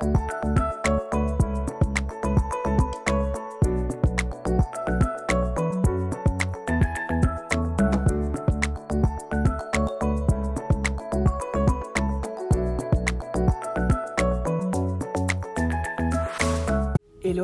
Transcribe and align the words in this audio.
Hello 0.00 0.08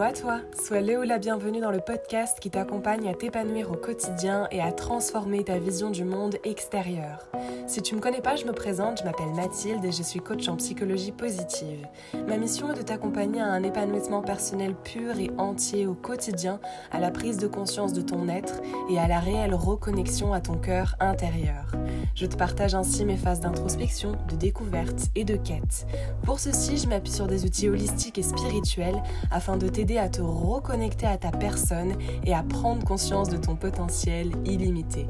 à 0.01 0.13
toi, 0.13 0.41
sois 0.59 0.81
Léo 0.81 1.03
la 1.03 1.19
bienvenue 1.19 1.61
dans 1.61 1.71
le 1.71 1.81
podcast 1.81 2.41
qui 2.41 2.51
t'accompagne 2.51 3.07
à 3.09 3.15
t'épanouir 3.15 3.71
au 3.71 3.77
quotidien 3.77 4.49
et 4.51 4.63
à 4.63 4.73
transformer 4.73 5.45
ta 5.45 5.59
vision 5.59 5.91
du 5.91 6.05
monde 6.05 6.37
extérieur. 6.43 7.29
Si 7.77 7.83
tu 7.83 7.95
me 7.95 8.01
connais 8.01 8.23
pas, 8.23 8.37
je 8.37 8.47
me 8.47 8.53
présente, 8.53 9.01
je 9.01 9.05
m'appelle 9.05 9.35
Mathilde 9.35 9.85
et 9.85 9.93
je 9.93 10.03
suis 10.03 10.21
coach 10.21 10.49
en 10.49 10.57
psychologie 10.57 11.13
positive. 11.13 11.87
Ma 12.27 12.39
mission 12.39 12.73
est 12.73 12.79
de 12.79 12.81
t'accompagner 12.81 13.43
à 13.43 13.49
un 13.49 13.63
épanouissement 13.63 14.23
personnel 14.23 14.75
pur 14.75 15.19
et 15.19 15.31
entier 15.37 15.87
au 15.87 15.93
quotidien, 15.93 16.59
à 16.91 17.01
la 17.01 17.11
prise 17.11 17.37
de 17.37 17.47
conscience 17.47 17.93
de 17.93 18.01
ton 18.01 18.31
être 18.31 18.63
et 18.89 18.99
à 18.99 19.07
la 19.07 19.21
réelle 19.21 19.53
reconnexion 19.53 20.33
à 20.33 20.41
ton 20.41 20.55
cœur 20.55 20.95
intérieur. 21.01 21.71
Je 22.15 22.25
te 22.25 22.35
partage 22.35 22.75
ainsi 22.75 23.05
mes 23.05 23.19
phases 23.19 23.41
d'introspection, 23.41 24.13
de 24.31 24.37
découverte 24.37 25.11
et 25.15 25.25
de 25.25 25.37
quête. 25.37 25.87
Pour 26.23 26.41
ceci, 26.41 26.79
je 26.79 26.89
m'appuie 26.89 27.13
sur 27.13 27.27
des 27.27 27.45
outils 27.45 27.69
holistiques 27.69 28.17
et 28.17 28.23
spirituels 28.23 29.03
afin 29.31 29.59
de 29.59 29.69
t'aider 29.69 29.99
à 29.99 30.09
te 30.09 30.23
reconnecter 30.23 31.05
à 31.05 31.19
ta 31.19 31.31
personne 31.31 31.93
et 32.25 32.33
à 32.33 32.43
prendre 32.43 32.87
conscience 32.87 33.29
de 33.29 33.37
ton 33.37 33.55
potentiel 33.55 34.33
illimité. 34.47 35.09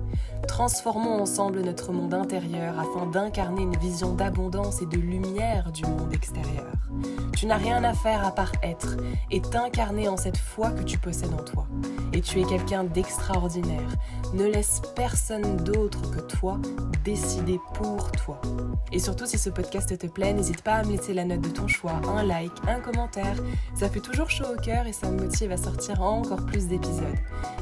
Transformons 0.49 1.21
ensemble 1.21 1.61
notre 1.61 1.93
monde 1.93 2.15
intérieur 2.15 2.56
afin 2.63 3.07
d'incarner 3.07 3.63
une 3.63 3.77
vision 3.77 4.15
d'abondance 4.15 4.83
et 4.83 4.87
de 4.87 4.97
lumière 4.97 5.71
du 5.73 5.85
monde 5.85 6.13
extérieur. 6.13 6.67
Tu 7.37 7.47
n'as 7.47 7.57
rien 7.59 7.85
à 7.85 7.93
faire 7.93 8.25
à 8.25 8.31
part 8.31 8.53
être 8.63 8.97
et 9.31 9.43
t'incarner 9.43 10.09
en 10.09 10.17
cette 10.17 10.39
foi 10.39 10.71
que 10.71 10.83
tu 10.83 10.97
possèdes 10.99 11.35
en 11.35 11.43
toi. 11.43 11.67
Et 12.13 12.23
tu 12.23 12.41
es 12.41 12.45
quelqu'un 12.45 12.85
d'extraordinaire. 12.85 13.91
Ne 14.33 14.47
laisse 14.47 14.81
personne 14.95 15.57
d'autre 15.59 16.11
que 16.11 16.21
toi 16.21 16.59
décider 17.05 17.61
pour 17.75 18.11
toi. 18.13 18.41
Et 18.91 18.99
surtout, 18.99 19.27
si 19.27 19.37
ce 19.37 19.51
podcast 19.51 19.97
te 19.99 20.07
plaît, 20.07 20.33
n'hésite 20.33 20.63
pas 20.63 20.77
à 20.77 20.85
me 20.85 20.93
laisser 20.93 21.13
la 21.13 21.25
note 21.25 21.43
de 21.43 21.51
ton 21.51 21.69
choix, 21.69 22.01
un 22.09 22.23
like, 22.23 22.53
un 22.67 22.81
commentaire. 22.81 23.37
Ça 23.75 23.89
fait 23.89 24.01
toujours 24.01 24.31
chaud 24.31 24.47
au 24.57 24.61
cœur 24.61 24.87
et 24.87 24.93
ça 24.93 25.11
me 25.11 25.21
motive 25.23 25.53
à 25.53 25.57
sortir 25.57 26.03
encore 26.03 26.45
plus 26.47 26.67
d'épisodes. 26.67 27.05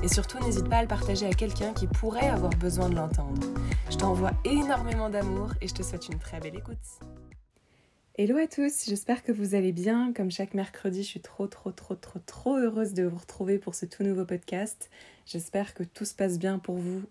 Et 0.02 0.08
surtout, 0.08 0.38
n'hésite 0.44 0.68
pas 0.68 0.76
à 0.76 0.82
le 0.82 0.88
partager 0.88 1.26
à 1.26 1.32
quelqu'un 1.32 1.72
qui 1.72 1.86
pourrait 1.86 2.28
avoir 2.28 2.50
besoin 2.50 2.88
de 2.88 2.94
l'entendre. 2.94 3.40
Je 3.90 3.96
t'envoie 3.96 4.30
énormément 4.44 4.83
d'amour 4.84 5.50
et 5.62 5.68
je 5.68 5.72
te 5.72 5.82
souhaite 5.82 6.08
une 6.08 6.18
très 6.18 6.40
belle 6.40 6.56
écoute. 6.56 6.76
Hello 8.18 8.36
à 8.36 8.46
tous, 8.46 8.84
j'espère 8.86 9.22
que 9.22 9.32
vous 9.32 9.54
allez 9.54 9.72
bien. 9.72 10.12
Comme 10.12 10.30
chaque 10.30 10.52
mercredi, 10.52 11.02
je 11.02 11.08
suis 11.08 11.20
trop 11.20 11.46
trop 11.46 11.72
trop 11.72 11.94
trop 11.94 12.18
trop 12.18 12.58
heureuse 12.58 12.92
de 12.92 13.04
vous 13.04 13.16
retrouver 13.16 13.58
pour 13.58 13.74
ce 13.74 13.86
tout 13.86 14.02
nouveau 14.02 14.26
podcast. 14.26 14.90
J'espère 15.24 15.72
que 15.72 15.84
tout 15.84 16.04
se 16.04 16.14
passe 16.14 16.38
bien 16.38 16.58
pour 16.58 16.76
vous 16.76 17.02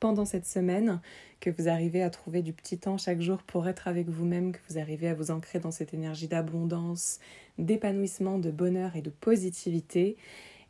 pendant 0.00 0.24
cette 0.24 0.46
semaine, 0.46 1.00
que 1.40 1.50
vous 1.50 1.68
arrivez 1.68 2.02
à 2.02 2.08
trouver 2.08 2.40
du 2.40 2.54
petit 2.54 2.78
temps 2.78 2.96
chaque 2.96 3.20
jour 3.20 3.42
pour 3.42 3.68
être 3.68 3.88
avec 3.88 4.08
vous-même, 4.08 4.52
que 4.52 4.60
vous 4.70 4.78
arrivez 4.78 5.08
à 5.08 5.14
vous 5.14 5.30
ancrer 5.30 5.58
dans 5.58 5.70
cette 5.70 5.92
énergie 5.92 6.28
d'abondance, 6.28 7.18
d'épanouissement, 7.58 8.38
de 8.38 8.50
bonheur 8.50 8.96
et 8.96 9.02
de 9.02 9.10
positivité. 9.10 10.16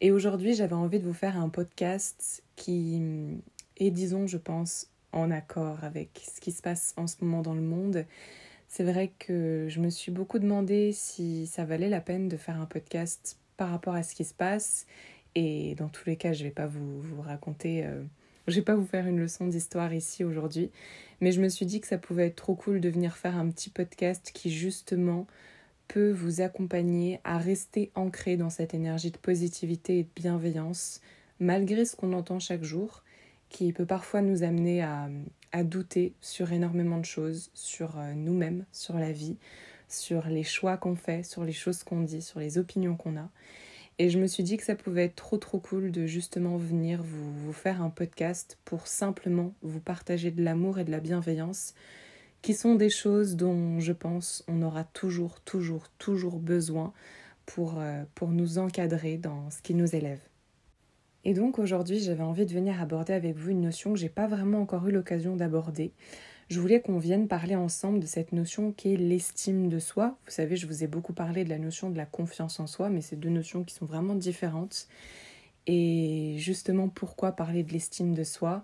Et 0.01 0.11
aujourd'hui, 0.11 0.55
j'avais 0.55 0.75
envie 0.75 0.99
de 0.99 1.07
vous 1.07 1.15
faire 1.15 1.37
un 1.37 1.51
podcast 1.51 2.43
qui 2.57 3.01
est, 3.77 3.91
disons, 3.91 4.27
je 4.27 4.39
pense, 4.39 4.89
en 5.13 5.31
accord 5.31 5.83
avec 5.85 6.23
ce 6.35 6.41
qui 6.41 6.53
se 6.53 6.63
passe 6.63 6.95
en 6.97 7.07
ce 7.07 7.17
moment 7.23 7.43
dans 7.43 7.55
le 7.55 7.63
monde 7.63 8.05
c'est 8.69 8.85
vrai 8.85 9.11
que 9.19 9.67
je 9.69 9.81
me 9.81 9.89
suis 9.89 10.13
beaucoup 10.13 10.39
demandé 10.39 10.93
si 10.93 11.47
ça 11.47 11.65
valait 11.65 11.89
la 11.89 12.03
peine 12.03 12.29
de 12.29 12.37
faire 12.37 12.61
un 12.61 12.67
podcast 12.67 13.39
par 13.57 13.71
rapport 13.71 13.95
à 13.95 14.03
ce 14.03 14.15
qui 14.15 14.25
se 14.25 14.35
passe. 14.35 14.87
Et 15.35 15.75
dans 15.77 15.89
tous 15.89 16.05
les 16.07 16.17
cas, 16.17 16.35
je 16.35 16.41
ne 16.41 16.49
vais 16.49 16.55
pas 16.55 16.67
vous, 16.67 17.01
vous 17.01 17.23
raconter, 17.23 17.85
euh, 17.87 18.03
je 18.47 18.55
vais 18.57 18.63
pas 18.63 18.77
vous 18.77 18.85
faire 18.85 19.07
une 19.07 19.19
leçon 19.19 19.47
d'histoire 19.47 19.95
ici 19.95 20.23
aujourd'hui. 20.23 20.71
Mais 21.21 21.33
je 21.33 21.41
me 21.41 21.49
suis 21.49 21.65
dit 21.65 21.81
que 21.81 21.87
ça 21.87 21.99
pouvait 21.99 22.27
être 22.27 22.37
trop 22.37 22.55
cool 22.55 22.81
de 22.81 22.91
venir 22.91 23.17
faire 23.17 23.37
un 23.37 23.49
petit 23.49 23.71
podcast 23.71 24.31
qui 24.35 24.51
justement 24.51 25.27
peut 25.89 26.13
vous 26.13 26.43
accompagner 26.43 27.21
à 27.25 27.39
rester 27.39 27.91
ancré 27.95 28.37
dans 28.37 28.51
cette 28.51 28.75
énergie 28.75 29.11
de 29.11 29.17
positivité 29.17 30.01
et 30.01 30.03
de 30.03 30.11
bienveillance, 30.15 31.01
malgré 31.41 31.87
ce 31.87 31.97
qu'on 31.97 32.13
entend 32.13 32.39
chaque 32.39 32.65
jour, 32.65 33.03
qui 33.49 33.73
peut 33.73 33.87
parfois 33.87 34.23
nous 34.23 34.43
amener 34.43 34.83
à, 34.83 35.09
à 35.53 35.65
douter 35.65 36.15
sur 36.21 36.53
énormément 36.53 36.99
de 36.99 37.05
choses, 37.05 37.51
sur 37.55 37.99
euh, 37.99 38.13
nous-mêmes, 38.15 38.65
sur 38.73 38.99
la 38.99 39.13
vie, 39.13 39.37
sur 39.89 40.27
les 40.27 40.45
choix 40.45 40.77
qu'on 40.77 40.97
fait, 40.97 41.23
sur 41.23 41.45
les 41.45 41.53
choses 41.53 41.83
qu'on 41.83 42.03
dit, 42.03 42.23
sur 42.23 42.41
les 42.41 42.59
opinions 42.59 42.97
qu'on 42.97 43.17
a. 43.17 43.31
Et 43.99 44.11
je 44.11 44.19
me 44.19 44.27
suis 44.27 44.45
dit 44.45 44.57
que 44.57 44.65
ça 44.65 44.77
pouvait 44.77 45.07
être 45.07 45.17
trop 45.17 45.39
trop 45.39 45.59
cool 45.59 45.91
de 45.91 46.07
justement 46.07 46.57
venir 46.57 47.03
vous, 47.03 47.33
vous 47.33 47.53
faire 47.53 47.83
un 47.83 47.91
podcast 47.91 48.59
pour 48.65 48.87
simplement 48.87 49.55
vous 49.63 49.81
partager 49.81 50.31
de 50.31 50.43
l'amour 50.43 50.79
et 50.79 50.85
de 50.85 50.93
la 50.93 51.01
bienveillance, 51.01 51.75
qui 52.41 52.55
sont 52.55 52.77
des 52.77 52.91
choses 52.91 53.35
dont 53.35 53.81
je 53.81 53.93
pense 53.93 54.45
on 54.47 54.63
aura 54.63 54.85
toujours, 54.85 55.41
toujours, 55.41 55.89
toujours 55.99 56.39
besoin 56.39 56.93
pour, 57.47 57.81
euh, 57.81 58.05
pour 58.15 58.29
nous 58.29 58.59
encadrer 58.59 59.17
dans 59.17 59.51
ce 59.51 59.63
qui 59.63 59.75
nous 59.75 59.97
élève. 59.97 60.21
Et 61.29 61.35
donc 61.35 61.59
aujourd'hui, 61.59 61.99
j'avais 62.01 62.23
envie 62.23 62.47
de 62.47 62.55
venir 62.55 62.81
aborder 62.81 63.13
avec 63.13 63.37
vous 63.37 63.51
une 63.51 63.61
notion 63.61 63.93
que 63.93 63.99
j'ai 63.99 64.09
pas 64.09 64.27
vraiment 64.27 64.63
encore 64.63 64.89
eu 64.89 64.93
l'occasion 64.93 65.37
d'aborder. 65.37 65.93
Je 66.49 66.59
voulais 66.59 66.81
qu'on 66.81 66.97
vienne 66.97 67.29
parler 67.29 67.55
ensemble 67.55 68.01
de 68.01 68.07
cette 68.07 68.33
notion 68.33 68.73
qui 68.73 68.95
est 68.95 68.97
l'estime 68.97 69.69
de 69.69 69.79
soi. 69.79 70.17
Vous 70.25 70.31
savez, 70.31 70.57
je 70.57 70.67
vous 70.67 70.85
ai 70.85 70.87
beaucoup 70.87 71.13
parlé 71.13 71.45
de 71.45 71.51
la 71.51 71.59
notion 71.59 71.91
de 71.91 71.99
la 71.99 72.07
confiance 72.07 72.61
en 72.61 72.67
soi, 72.67 72.89
mais 72.89 73.03
c'est 73.03 73.17
deux 73.17 73.29
notions 73.29 73.63
qui 73.63 73.75
sont 73.75 73.85
vraiment 73.85 74.15
différentes. 74.15 74.89
Et 75.67 76.37
justement, 76.39 76.89
pourquoi 76.89 77.33
parler 77.33 77.63
de 77.63 77.75
l'estime 77.75 78.15
de 78.15 78.25
soi? 78.25 78.63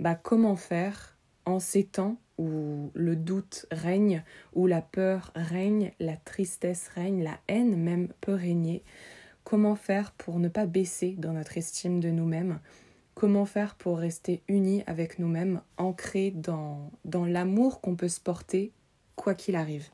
Bah, 0.00 0.14
comment 0.14 0.56
faire 0.56 1.18
en 1.44 1.58
ces 1.58 1.84
temps 1.84 2.16
où 2.38 2.92
le 2.94 3.14
doute 3.14 3.66
règne, 3.70 4.24
où 4.54 4.66
la 4.66 4.80
peur 4.80 5.32
règne, 5.34 5.92
la 6.00 6.16
tristesse 6.16 6.88
règne, 6.94 7.22
la 7.22 7.38
haine 7.46 7.76
même 7.76 8.08
peut 8.22 8.32
régner? 8.32 8.84
Comment 9.46 9.76
faire 9.76 10.10
pour 10.10 10.40
ne 10.40 10.48
pas 10.48 10.66
baisser 10.66 11.14
dans 11.18 11.32
notre 11.32 11.56
estime 11.56 12.00
de 12.00 12.10
nous-mêmes? 12.10 12.58
Comment 13.14 13.46
faire 13.46 13.76
pour 13.76 13.96
rester 13.96 14.42
unis 14.48 14.82
avec 14.88 15.20
nous-mêmes, 15.20 15.60
ancrés 15.76 16.32
dans, 16.32 16.90
dans 17.04 17.24
l'amour 17.24 17.80
qu'on 17.80 17.94
peut 17.94 18.08
se 18.08 18.20
porter 18.20 18.72
quoi 19.14 19.36
qu'il 19.36 19.54
arrive? 19.54 19.86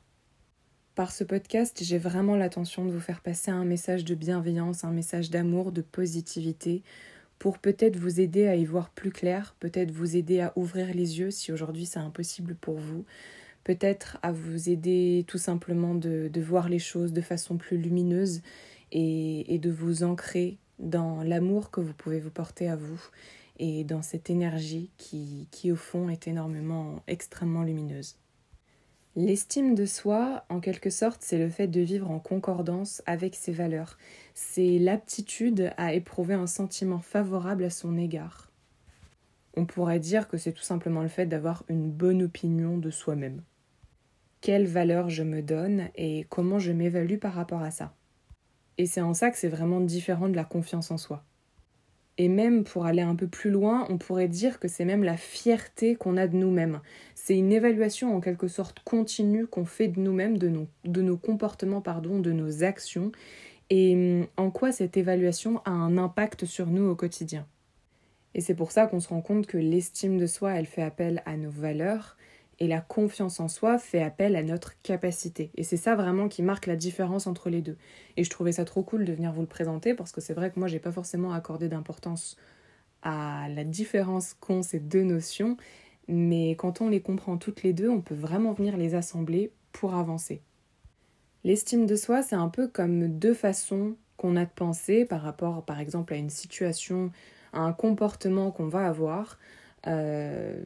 Par 0.95 1.11
ce 1.11 1.23
podcast, 1.23 1.83
j'ai 1.83 1.99
vraiment 1.99 2.35
l'intention 2.35 2.83
de 2.83 2.89
vous 2.89 2.99
faire 2.99 3.21
passer 3.21 3.51
un 3.51 3.63
message 3.63 4.05
de 4.05 4.15
bienveillance, 4.15 4.85
un 4.85 4.91
message 4.91 5.29
d'amour, 5.29 5.71
de 5.71 5.83
positivité, 5.83 6.81
pour 7.37 7.59
peut-être 7.59 7.97
vous 7.97 8.19
aider 8.19 8.47
à 8.47 8.55
y 8.55 8.65
voir 8.65 8.89
plus 8.89 9.11
clair, 9.11 9.55
peut-être 9.59 9.91
vous 9.91 10.15
aider 10.15 10.39
à 10.39 10.51
ouvrir 10.55 10.95
les 10.95 11.19
yeux 11.19 11.29
si 11.29 11.51
aujourd'hui 11.51 11.85
c'est 11.85 11.99
impossible 11.99 12.55
pour 12.55 12.79
vous, 12.79 13.05
peut-être 13.65 14.17
à 14.23 14.31
vous 14.31 14.69
aider 14.69 15.25
tout 15.27 15.37
simplement 15.37 15.93
de, 15.93 16.27
de 16.27 16.41
voir 16.41 16.69
les 16.69 16.79
choses 16.79 17.13
de 17.13 17.21
façon 17.21 17.57
plus 17.57 17.77
lumineuse 17.77 18.41
et, 18.93 19.59
de 19.59 19.71
vous 19.71 20.03
ancrer 20.03 20.57
dans 20.79 21.23
l'amour 21.23 21.71
que 21.71 21.81
vous 21.81 21.93
pouvez 21.93 22.19
vous 22.19 22.31
porter 22.31 22.69
à 22.69 22.75
vous 22.75 23.01
et 23.57 23.83
dans 23.83 24.01
cette 24.01 24.29
énergie 24.29 24.91
qui, 24.97 25.47
qui 25.51 25.71
au 25.71 25.75
fond 25.75 26.09
est 26.09 26.27
énormément, 26.27 27.01
extrêmement 27.07 27.63
lumineuse. 27.63 28.15
L'estime 29.15 29.75
de 29.75 29.85
soi, 29.85 30.43
en 30.49 30.59
quelque 30.59 30.89
sorte, 30.89 31.21
c'est 31.21 31.37
le 31.37 31.49
fait 31.49 31.67
de 31.67 31.81
vivre 31.81 32.09
en 32.09 32.19
concordance 32.19 33.03
avec 33.05 33.35
ses 33.35 33.51
valeurs. 33.51 33.97
C'est 34.33 34.79
l'aptitude 34.79 35.71
à 35.77 35.93
éprouver 35.93 36.33
un 36.33 36.47
sentiment 36.47 36.99
favorable 36.99 37.63
à 37.65 37.69
son 37.69 37.97
égard. 37.97 38.51
On 39.55 39.65
pourrait 39.65 39.99
dire 39.99 40.27
que 40.27 40.37
c'est 40.37 40.51
tout 40.51 40.63
simplement 40.63 41.03
le 41.03 41.09
fait 41.09 41.27
d'avoir 41.27 41.63
une 41.69 41.91
bonne 41.91 42.23
opinion 42.23 42.77
de 42.79 42.89
soi-même. 42.89 43.43
Quelle 44.41 44.65
valeur 44.65 45.09
je 45.09 45.23
me 45.23 45.43
donne 45.43 45.89
et 45.95 46.25
comment 46.29 46.57
je 46.57 46.71
m'évalue 46.71 47.17
par 47.17 47.33
rapport 47.33 47.61
à 47.61 47.69
ça? 47.69 47.93
Et 48.77 48.85
c'est 48.85 49.01
en 49.01 49.13
ça 49.13 49.29
que 49.31 49.37
c'est 49.37 49.47
vraiment 49.47 49.81
différent 49.81 50.29
de 50.29 50.35
la 50.35 50.43
confiance 50.43 50.91
en 50.91 50.97
soi. 50.97 51.23
Et 52.17 52.27
même 52.27 52.63
pour 52.63 52.85
aller 52.85 53.01
un 53.01 53.15
peu 53.15 53.27
plus 53.27 53.49
loin, 53.49 53.87
on 53.89 53.97
pourrait 53.97 54.27
dire 54.27 54.59
que 54.59 54.67
c'est 54.67 54.85
même 54.85 55.03
la 55.03 55.17
fierté 55.17 55.95
qu'on 55.95 56.15
a 56.15 56.27
de 56.27 56.35
nous-mêmes. 56.35 56.79
C'est 57.15 57.37
une 57.37 57.51
évaluation 57.51 58.15
en 58.15 58.21
quelque 58.21 58.47
sorte 58.47 58.81
continue 58.83 59.47
qu'on 59.47 59.65
fait 59.65 59.87
de 59.87 59.99
nous-mêmes, 59.99 60.37
de 60.37 60.47
nos, 60.47 60.67
de 60.85 61.01
nos 61.01 61.17
comportements, 61.17 61.81
pardon, 61.81 62.19
de 62.19 62.31
nos 62.31 62.63
actions, 62.63 63.11
et 63.69 63.95
hum, 63.95 64.27
en 64.37 64.51
quoi 64.51 64.71
cette 64.71 64.97
évaluation 64.97 65.61
a 65.65 65.71
un 65.71 65.97
impact 65.97 66.45
sur 66.45 66.67
nous 66.67 66.85
au 66.85 66.95
quotidien? 66.95 67.47
Et 68.35 68.41
c'est 68.41 68.55
pour 68.55 68.71
ça 68.71 68.85
qu'on 68.87 68.99
se 68.99 69.09
rend 69.09 69.21
compte 69.21 69.47
que 69.47 69.57
l'estime 69.57 70.17
de 70.17 70.27
soi, 70.27 70.53
elle 70.53 70.65
fait 70.65 70.81
appel 70.81 71.23
à 71.25 71.37
nos 71.37 71.49
valeurs, 71.49 72.17
et 72.63 72.67
la 72.67 72.79
confiance 72.79 73.41
en 73.41 73.49
soi 73.49 73.77
fait 73.77 74.01
appel 74.01 74.37
à 74.37 74.41
notre 74.41 74.81
capacité. 74.83 75.51
Et 75.55 75.63
c'est 75.63 75.75
ça 75.75 75.95
vraiment 75.95 76.29
qui 76.29 76.41
marque 76.41 76.65
la 76.65 76.77
différence 76.77 77.27
entre 77.27 77.49
les 77.49 77.61
deux. 77.61 77.75
Et 78.15 78.23
je 78.23 78.29
trouvais 78.29 78.53
ça 78.53 78.63
trop 78.63 78.83
cool 78.83 79.03
de 79.03 79.11
venir 79.11 79.33
vous 79.33 79.41
le 79.41 79.47
présenter 79.47 79.93
parce 79.93 80.13
que 80.13 80.21
c'est 80.21 80.33
vrai 80.33 80.49
que 80.49 80.59
moi 80.59 80.69
j'ai 80.69 80.79
pas 80.79 80.93
forcément 80.93 81.33
accordé 81.33 81.67
d'importance 81.67 82.37
à 83.01 83.49
la 83.49 83.65
différence 83.65 84.33
qu'ont 84.33 84.61
ces 84.61 84.79
deux 84.79 85.03
notions, 85.03 85.57
mais 86.07 86.51
quand 86.51 86.79
on 86.79 86.87
les 86.87 87.01
comprend 87.01 87.35
toutes 87.37 87.63
les 87.63 87.73
deux, 87.73 87.89
on 87.89 87.99
peut 87.99 88.15
vraiment 88.15 88.53
venir 88.53 88.77
les 88.77 88.95
assembler 88.95 89.51
pour 89.73 89.93
avancer. 89.95 90.41
L'estime 91.43 91.85
de 91.85 91.97
soi, 91.97 92.21
c'est 92.21 92.37
un 92.37 92.47
peu 92.47 92.69
comme 92.69 93.19
deux 93.19 93.33
façons 93.33 93.97
qu'on 94.15 94.37
a 94.37 94.45
de 94.45 94.51
penser 94.55 95.03
par 95.03 95.21
rapport, 95.21 95.65
par 95.65 95.81
exemple, 95.81 96.13
à 96.13 96.15
une 96.15 96.29
situation, 96.29 97.11
à 97.51 97.59
un 97.59 97.73
comportement 97.73 98.51
qu'on 98.51 98.69
va 98.69 98.87
avoir. 98.87 99.37
Euh, 99.85 100.63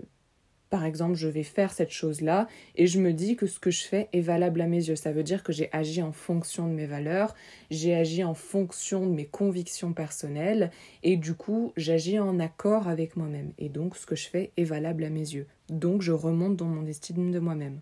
par 0.70 0.84
exemple, 0.84 1.16
je 1.16 1.28
vais 1.28 1.44
faire 1.44 1.72
cette 1.72 1.92
chose-là 1.92 2.48
et 2.76 2.88
je 2.88 3.00
me 3.00 3.14
dis 3.14 3.36
que 3.36 3.48
ce 3.48 3.60
que 3.60 3.72
je 3.72 3.84
fais 3.84 4.10
est 4.12 4.22
valable 4.22 4.62
à 4.62 4.68
mes 4.68 4.88
yeux. 4.88 4.96
Ça 4.96 5.12
veut 5.12 5.24
dire 5.24 5.44
que 5.44 5.54
j'ai 5.54 5.70
agi 5.72 6.02
en 6.02 6.12
fonction 6.12 6.68
de 6.68 6.74
mes 6.74 6.86
valeurs, 6.86 7.36
j'ai 7.72 7.96
agi 7.96 8.24
en 8.24 8.34
fonction 8.34 9.06
de 9.06 9.14
mes 9.14 9.26
convictions 9.26 9.94
personnelles 9.94 10.72
et 11.04 11.18
du 11.18 11.34
coup, 11.34 11.72
j'agis 11.78 12.20
en 12.20 12.40
accord 12.40 12.88
avec 12.88 13.16
moi-même. 13.16 13.54
Et 13.58 13.70
donc, 13.70 13.96
ce 13.96 14.06
que 14.06 14.16
je 14.16 14.28
fais 14.28 14.52
est 14.58 14.64
valable 14.64 15.04
à 15.04 15.10
mes 15.10 15.20
yeux. 15.20 15.48
Donc, 15.70 16.02
je 16.02 16.12
remonte 16.12 16.58
dans 16.58 16.66
mon 16.66 16.86
estime 16.86 17.32
de 17.32 17.40
moi-même. 17.40 17.80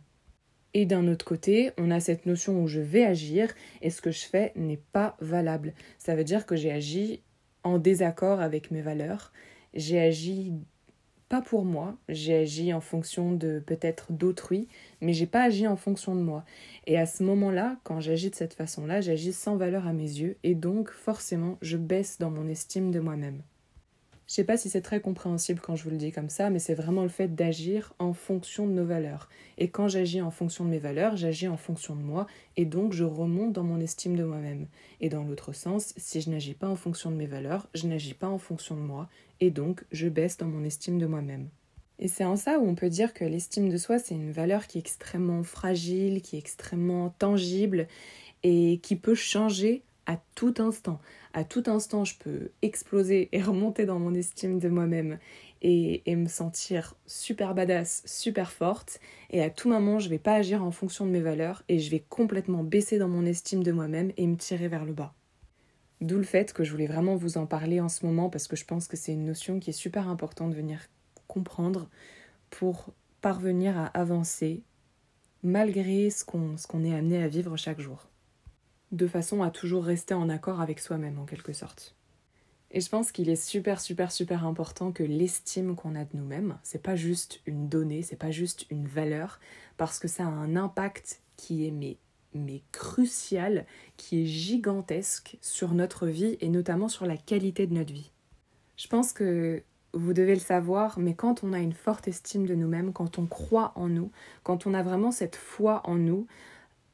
Et 0.73 0.85
d'un 0.85 1.07
autre 1.07 1.25
côté, 1.25 1.71
on 1.77 1.89
a 1.89 2.01
cette 2.01 2.25
notion 2.25 2.61
où 2.61 2.67
je 2.67 2.81
vais 2.81 3.05
agir 3.05 3.53
et 3.81 3.89
ce 3.89 4.01
que 4.01 4.11
je 4.11 4.25
fais 4.25 4.51
n'est 4.55 4.81
pas 4.91 5.15
valable. 5.21 5.73
Ça 5.97 6.15
veut 6.15 6.25
dire 6.25 6.45
que 6.45 6.57
j'ai 6.57 6.71
agi 6.71 7.21
en 7.63 7.79
désaccord 7.79 8.41
avec 8.41 8.71
mes 8.71 8.81
valeurs, 8.81 9.31
j'ai 9.73 9.99
agi 9.99 10.53
pas 11.29 11.41
pour 11.41 11.65
moi, 11.65 11.97
j'ai 12.07 12.35
agi 12.35 12.73
en 12.73 12.81
fonction 12.81 13.33
de 13.33 13.59
peut-être 13.65 14.11
d'autrui, 14.11 14.67
mais 15.01 15.13
j'ai 15.13 15.25
pas 15.25 15.43
agi 15.43 15.67
en 15.67 15.75
fonction 15.75 16.15
de 16.15 16.21
moi. 16.21 16.45
Et 16.87 16.97
à 16.97 17.05
ce 17.05 17.23
moment-là, 17.23 17.77
quand 17.83 17.99
j'agis 17.99 18.29
de 18.29 18.35
cette 18.35 18.53
façon-là, 18.53 19.01
j'agis 19.01 19.33
sans 19.33 19.55
valeur 19.55 19.87
à 19.87 19.93
mes 19.93 20.03
yeux 20.03 20.37
et 20.43 20.55
donc 20.55 20.91
forcément, 20.91 21.57
je 21.61 21.77
baisse 21.77 22.19
dans 22.19 22.29
mon 22.29 22.47
estime 22.47 22.91
de 22.91 22.99
moi-même. 22.99 23.41
Je 24.27 24.33
sais 24.33 24.43
pas 24.43 24.57
si 24.57 24.71
c'est 24.71 24.81
très 24.81 25.01
compréhensible 25.01 25.59
quand 25.61 25.75
je 25.75 25.83
vous 25.83 25.91
le 25.91 25.97
dis 25.97 26.11
comme 26.11 26.29
ça, 26.29 26.49
mais 26.49 26.57
c'est 26.57 26.73
vraiment 26.73 27.03
le 27.03 27.09
fait 27.09 27.35
d'agir 27.35 27.93
en 27.99 28.13
fonction 28.13 28.65
de 28.65 28.71
nos 28.71 28.85
valeurs. 28.85 29.29
Et 29.59 29.69
quand 29.69 29.87
j'agis 29.87 30.19
en 30.19 30.31
fonction 30.31 30.65
de 30.65 30.69
mes 30.71 30.79
valeurs, 30.79 31.15
j'agis 31.15 31.47
en 31.47 31.57
fonction 31.57 31.95
de 31.95 32.01
moi, 32.01 32.25
et 32.57 32.65
donc 32.65 32.91
je 32.93 33.03
remonte 33.03 33.53
dans 33.53 33.63
mon 33.63 33.79
estime 33.79 34.15
de 34.15 34.23
moi-même. 34.23 34.65
Et 34.99 35.09
dans 35.09 35.23
l'autre 35.23 35.53
sens, 35.53 35.93
si 35.97 36.21
je 36.21 36.31
n'agis 36.31 36.55
pas 36.55 36.67
en 36.67 36.75
fonction 36.75 37.11
de 37.11 37.15
mes 37.15 37.27
valeurs, 37.27 37.67
je 37.75 37.85
n'agis 37.85 38.15
pas 38.15 38.27
en 38.27 38.39
fonction 38.39 38.75
de 38.75 38.81
moi, 38.81 39.07
et 39.41 39.51
donc 39.51 39.83
je 39.91 40.09
baisse 40.09 40.37
dans 40.37 40.47
mon 40.47 40.63
estime 40.63 40.97
de 40.97 41.05
moi-même. 41.05 41.49
Et 41.99 42.07
c'est 42.07 42.25
en 42.25 42.35
ça 42.35 42.59
où 42.59 42.67
on 42.67 42.75
peut 42.75 42.89
dire 42.89 43.13
que 43.13 43.23
l'estime 43.25 43.69
de 43.69 43.77
soi, 43.77 43.99
c'est 43.99 44.15
une 44.15 44.31
valeur 44.31 44.65
qui 44.65 44.79
est 44.79 44.81
extrêmement 44.81 45.43
fragile, 45.43 46.23
qui 46.23 46.35
est 46.35 46.39
extrêmement 46.39 47.09
tangible, 47.19 47.87
et 48.41 48.79
qui 48.81 48.95
peut 48.95 49.15
changer 49.15 49.83
à 50.05 50.17
tout 50.35 50.53
instant. 50.59 50.99
À 51.33 51.43
tout 51.43 51.63
instant, 51.67 52.05
je 52.05 52.17
peux 52.17 52.51
exploser 52.61 53.29
et 53.31 53.41
remonter 53.41 53.85
dans 53.85 53.99
mon 53.99 54.13
estime 54.13 54.59
de 54.59 54.69
moi-même 54.69 55.19
et, 55.61 56.03
me 56.15 56.27
sentir 56.27 56.95
super 57.05 57.55
badass, 57.55 58.03
super 58.05 58.51
forte. 58.51 58.99
Et 59.31 59.41
à 59.41 59.49
tout 59.49 59.69
moment, 59.69 59.99
je 59.99 60.09
vais 60.09 60.19
pas 60.19 60.35
agir 60.35 60.63
en 60.63 60.71
fonction 60.71 61.05
de 61.05 61.11
mes 61.11 61.21
valeurs 61.21 61.63
et 61.67 61.79
je 61.79 61.89
vais 61.89 62.03
complètement 62.07 62.63
baisser 62.63 62.99
dans 62.99 63.07
mon 63.07 63.25
estime 63.25 63.63
de 63.63 63.71
moi-même 63.71 64.11
et 64.17 64.27
me 64.27 64.37
tirer 64.37 64.67
vers 64.67 64.85
le 64.85 64.93
bas. 64.93 65.13
D'où 66.01 66.17
le 66.17 66.23
fait 66.23 66.53
que 66.53 66.63
je 66.63 66.71
voulais 66.71 66.87
vraiment 66.87 67.15
vous 67.15 67.37
en 67.37 67.45
parler 67.45 67.79
en 67.79 67.89
ce 67.89 68.05
moment 68.05 68.29
parce 68.29 68.47
que 68.47 68.55
je 68.55 68.65
pense 68.65 68.87
que 68.87 68.97
c'est 68.97 69.13
une 69.13 69.25
notion 69.25 69.59
qui 69.59 69.69
est 69.69 69.73
super 69.73 70.07
importante 70.07 70.51
de 70.51 70.55
venir 70.55 70.81
comprendre 71.27 71.89
pour 72.49 72.93
parvenir 73.21 73.77
à 73.77 73.85
avancer 73.87 74.61
malgré 75.41 76.09
ce 76.09 76.25
qu'on 76.25 76.83
est 76.83 76.95
amené 76.95 77.23
à 77.23 77.27
vivre 77.27 77.55
chaque 77.57 77.79
jour 77.79 78.07
de 78.95 79.07
façon 79.07 79.43
à 79.43 79.51
toujours 79.51 79.83
rester 79.83 80.13
en 80.13 80.29
accord 80.29 80.61
avec 80.61 80.79
soi-même 80.79 81.19
en 81.19 81.25
quelque 81.25 81.53
sorte. 81.53 81.95
Et 82.71 82.81
je 82.81 82.89
pense 82.89 83.11
qu'il 83.11 83.29
est 83.29 83.35
super 83.35 83.79
super 83.79 84.11
super 84.11 84.45
important 84.45 84.91
que 84.91 85.03
l'estime 85.03 85.75
qu'on 85.75 85.95
a 85.95 86.03
de 86.03 86.17
nous-mêmes, 86.17 86.57
c'est 86.63 86.81
pas 86.81 86.95
juste 86.95 87.39
une 87.45 87.69
donnée, 87.69 88.01
c'est 88.01 88.15
pas 88.15 88.31
juste 88.31 88.65
une 88.69 88.87
valeur, 88.87 89.39
parce 89.77 89.99
que 89.99 90.07
ça 90.07 90.23
a 90.23 90.27
un 90.27 90.55
impact 90.55 91.21
qui 91.37 91.67
est 91.67 91.71
mais, 91.71 91.97
mais 92.33 92.63
crucial, 92.71 93.65
qui 93.97 94.23
est 94.23 94.25
gigantesque 94.25 95.37
sur 95.41 95.73
notre 95.73 96.07
vie 96.07 96.37
et 96.41 96.49
notamment 96.49 96.89
sur 96.89 97.05
la 97.05 97.17
qualité 97.17 97.67
de 97.67 97.73
notre 97.73 97.93
vie. 97.93 98.11
Je 98.77 98.87
pense 98.87 99.13
que 99.13 99.63
vous 99.93 100.13
devez 100.13 100.33
le 100.33 100.41
savoir, 100.41 100.99
mais 100.99 101.13
quand 101.13 101.43
on 101.43 101.53
a 101.53 101.59
une 101.59 101.71
forte 101.71 102.09
estime 102.09 102.45
de 102.45 102.55
nous-mêmes, 102.55 102.91
quand 102.91 103.17
on 103.17 103.25
croit 103.25 103.71
en 103.75 103.87
nous, 103.87 104.11
quand 104.43 104.67
on 104.67 104.73
a 104.73 104.83
vraiment 104.83 105.11
cette 105.11 105.37
foi 105.37 105.81
en 105.85 105.95
nous, 105.95 106.27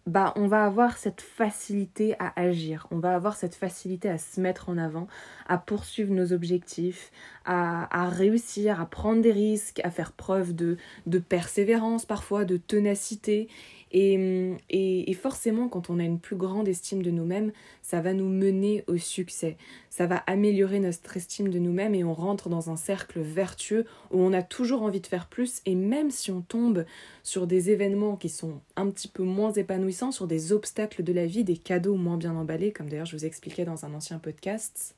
bah, 0.08 0.34
on 0.36 0.48
va 0.48 0.66
avoir 0.66 0.98
cette 0.98 1.22
facilité 1.22 2.16
à 2.20 2.34
agir, 2.36 2.88
on 2.90 2.98
va 2.98 3.14
avoir 3.14 3.36
cette 3.36 3.54
facilité 3.54 4.10
à 4.10 4.18
se 4.18 4.42
mettre 4.42 4.70
en 4.70 4.78
avant, 4.78 5.08
à 5.48 5.58
poursuivre 5.58 6.12
nos 6.12 6.34
objectifs, 6.34 7.12
à, 7.46 8.10
réussir, 8.10 8.82
à 8.82 8.86
prendre 8.88 9.22
des 9.22 9.32
risques, 9.32 9.80
à 9.84 9.92
faire 9.92 10.12
preuve 10.12 10.56
de, 10.56 10.78
de 11.06 11.20
persévérance 11.20 12.06
parfois, 12.06 12.46
de 12.46 12.58
ténacité. 12.58 13.48
Et, 13.92 14.56
et, 14.70 15.14
forcément, 15.14 15.68
quand 15.68 15.90
on 15.90 16.00
a 16.00 16.04
une 16.04 16.20
plus 16.20 16.38
grande 16.38 16.68
estime 16.68 17.04
de 17.04 17.12
nous-mêmes, 17.12 17.52
ça 17.82 18.00
va 18.00 18.14
nous 18.14 18.30
mener 18.30 18.86
au 18.88 18.98
succès. 18.98 19.58
Ça 19.90 20.08
va 20.08 20.18
améliorer 20.28 20.80
notre 20.80 21.18
estime 21.18 21.50
de 21.50 21.60
nous-mêmes 21.60 21.94
et 21.94 22.04
on 22.04 22.14
rentre 22.14 22.48
dans 22.48 22.70
un 22.70 22.78
cercle 22.78 23.20
vertueux 23.20 23.86
où 24.12 24.20
on 24.20 24.32
a 24.32 24.44
toujours 24.44 24.84
envie 24.84 25.02
de 25.02 25.08
faire 25.08 25.28
plus. 25.28 25.62
Et 25.66 25.76
même 25.76 26.10
si 26.10 26.32
on 26.32 26.42
tombe 26.42 26.86
sur 27.24 27.48
des 27.48 27.70
événements 27.70 28.16
qui 28.16 28.30
sont 28.30 28.62
un 28.78 28.90
petit 28.90 29.10
peu 29.10 29.24
moins 29.24 29.52
épanouissants, 29.52 30.12
sur 30.12 30.28
des 30.28 30.54
obstacles 30.54 31.04
de 31.04 31.12
la 31.12 31.26
vie, 31.26 31.44
des 31.44 31.58
cadeaux 31.58 31.96
moins 31.96 32.18
bien 32.18 32.36
emballés, 32.36 32.72
comme 32.72 32.88
d'ailleurs 32.88 33.06
je 33.06 33.18
vous 33.18 33.26
expliquais 33.26 33.66
dans 33.66 33.86
un 33.86 33.94
ancien 33.94 34.20
podcast, 34.20 34.96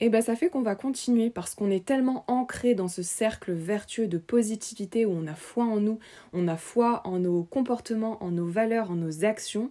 et 0.00 0.06
eh 0.06 0.08
ben 0.08 0.22
ça 0.22 0.34
fait 0.34 0.48
qu'on 0.48 0.62
va 0.62 0.76
continuer 0.76 1.28
parce 1.28 1.54
qu'on 1.54 1.70
est 1.70 1.84
tellement 1.84 2.24
ancré 2.26 2.74
dans 2.74 2.88
ce 2.88 3.02
cercle 3.02 3.52
vertueux 3.52 4.06
de 4.06 4.16
positivité 4.16 5.04
où 5.04 5.10
on 5.10 5.26
a 5.26 5.34
foi 5.34 5.64
en 5.64 5.78
nous, 5.78 5.98
on 6.32 6.48
a 6.48 6.56
foi 6.56 7.02
en 7.06 7.18
nos 7.18 7.42
comportements, 7.42 8.16
en 8.24 8.30
nos 8.30 8.46
valeurs, 8.46 8.90
en 8.90 8.94
nos 8.94 9.26
actions, 9.26 9.70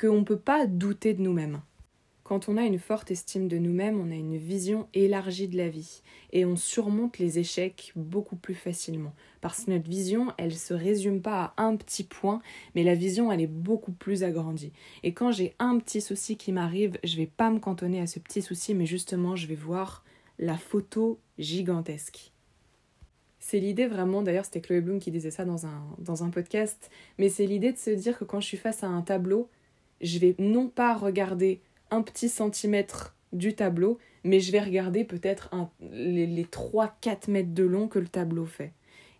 qu'on 0.00 0.18
ne 0.18 0.24
peut 0.24 0.36
pas 0.36 0.66
douter 0.66 1.14
de 1.14 1.22
nous-mêmes. 1.22 1.60
Quand 2.26 2.48
on 2.48 2.56
a 2.56 2.64
une 2.64 2.80
forte 2.80 3.12
estime 3.12 3.46
de 3.46 3.56
nous-mêmes, 3.56 4.00
on 4.00 4.10
a 4.10 4.16
une 4.16 4.36
vision 4.36 4.88
élargie 4.94 5.46
de 5.46 5.56
la 5.56 5.68
vie 5.68 6.02
et 6.32 6.44
on 6.44 6.56
surmonte 6.56 7.20
les 7.20 7.38
échecs 7.38 7.92
beaucoup 7.94 8.34
plus 8.34 8.56
facilement. 8.56 9.14
Parce 9.40 9.64
que 9.64 9.70
notre 9.70 9.88
vision, 9.88 10.32
elle 10.36 10.48
ne 10.48 10.54
se 10.54 10.74
résume 10.74 11.22
pas 11.22 11.54
à 11.56 11.62
un 11.62 11.76
petit 11.76 12.02
point, 12.02 12.42
mais 12.74 12.82
la 12.82 12.96
vision, 12.96 13.30
elle 13.30 13.42
est 13.42 13.46
beaucoup 13.46 13.92
plus 13.92 14.24
agrandie. 14.24 14.72
Et 15.04 15.12
quand 15.12 15.30
j'ai 15.30 15.54
un 15.60 15.78
petit 15.78 16.00
souci 16.00 16.36
qui 16.36 16.50
m'arrive, 16.50 16.98
je 17.04 17.16
vais 17.16 17.28
pas 17.28 17.48
me 17.48 17.60
cantonner 17.60 18.00
à 18.00 18.08
ce 18.08 18.18
petit 18.18 18.42
souci, 18.42 18.74
mais 18.74 18.86
justement, 18.86 19.36
je 19.36 19.46
vais 19.46 19.54
voir 19.54 20.04
la 20.40 20.58
photo 20.58 21.20
gigantesque. 21.38 22.32
C'est 23.38 23.60
l'idée 23.60 23.86
vraiment, 23.86 24.22
d'ailleurs 24.22 24.46
c'était 24.46 24.60
Chloé 24.60 24.80
Bloom 24.80 24.98
qui 24.98 25.12
disait 25.12 25.30
ça 25.30 25.44
dans 25.44 25.66
un, 25.66 25.86
dans 25.98 26.24
un 26.24 26.30
podcast, 26.30 26.90
mais 27.18 27.28
c'est 27.28 27.46
l'idée 27.46 27.70
de 27.70 27.78
se 27.78 27.90
dire 27.90 28.18
que 28.18 28.24
quand 28.24 28.40
je 28.40 28.48
suis 28.48 28.56
face 28.56 28.82
à 28.82 28.88
un 28.88 29.02
tableau, 29.02 29.48
je 30.00 30.18
vais 30.18 30.34
non 30.40 30.66
pas 30.66 30.96
regarder 30.96 31.60
un 31.90 32.02
petit 32.02 32.28
centimètre 32.28 33.14
du 33.32 33.54
tableau, 33.54 33.98
mais 34.24 34.40
je 34.40 34.52
vais 34.52 34.60
regarder 34.60 35.04
peut-être 35.04 35.50
les, 35.80 36.26
les 36.26 36.44
3-4 36.44 37.30
mètres 37.30 37.54
de 37.54 37.64
long 37.64 37.88
que 37.88 37.98
le 37.98 38.08
tableau 38.08 38.46
fait. 38.46 38.72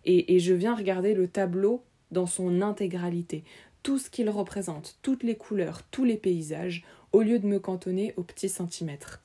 Et, 0.05 0.35
et 0.35 0.39
je 0.39 0.53
viens 0.53 0.75
regarder 0.75 1.13
le 1.13 1.27
tableau 1.27 1.83
dans 2.11 2.25
son 2.25 2.61
intégralité, 2.61 3.43
tout 3.83 3.99
ce 3.99 4.09
qu'il 4.09 4.29
représente, 4.29 4.97
toutes 5.01 5.23
les 5.23 5.35
couleurs, 5.35 5.83
tous 5.91 6.03
les 6.03 6.17
paysages, 6.17 6.83
au 7.11 7.21
lieu 7.21 7.39
de 7.39 7.47
me 7.47 7.59
cantonner 7.59 8.13
aux 8.17 8.23
petits 8.23 8.49
centimètres. 8.49 9.21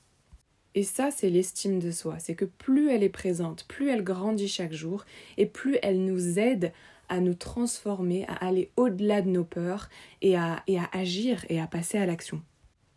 Et 0.75 0.83
ça, 0.83 1.11
c'est 1.11 1.29
l'estime 1.29 1.79
de 1.79 1.91
soi. 1.91 2.17
C'est 2.19 2.35
que 2.35 2.45
plus 2.45 2.89
elle 2.89 3.03
est 3.03 3.09
présente, 3.09 3.65
plus 3.67 3.89
elle 3.89 4.03
grandit 4.03 4.47
chaque 4.47 4.73
jour, 4.73 5.05
et 5.37 5.45
plus 5.45 5.77
elle 5.83 6.03
nous 6.03 6.39
aide 6.39 6.71
à 7.09 7.19
nous 7.19 7.35
transformer, 7.35 8.25
à 8.27 8.33
aller 8.45 8.71
au-delà 8.75 9.21
de 9.21 9.29
nos 9.29 9.43
peurs, 9.43 9.89
et 10.21 10.35
à, 10.35 10.63
et 10.67 10.79
à 10.79 10.89
agir 10.93 11.45
et 11.49 11.59
à 11.59 11.67
passer 11.67 11.97
à 11.97 12.05
l'action. 12.05 12.41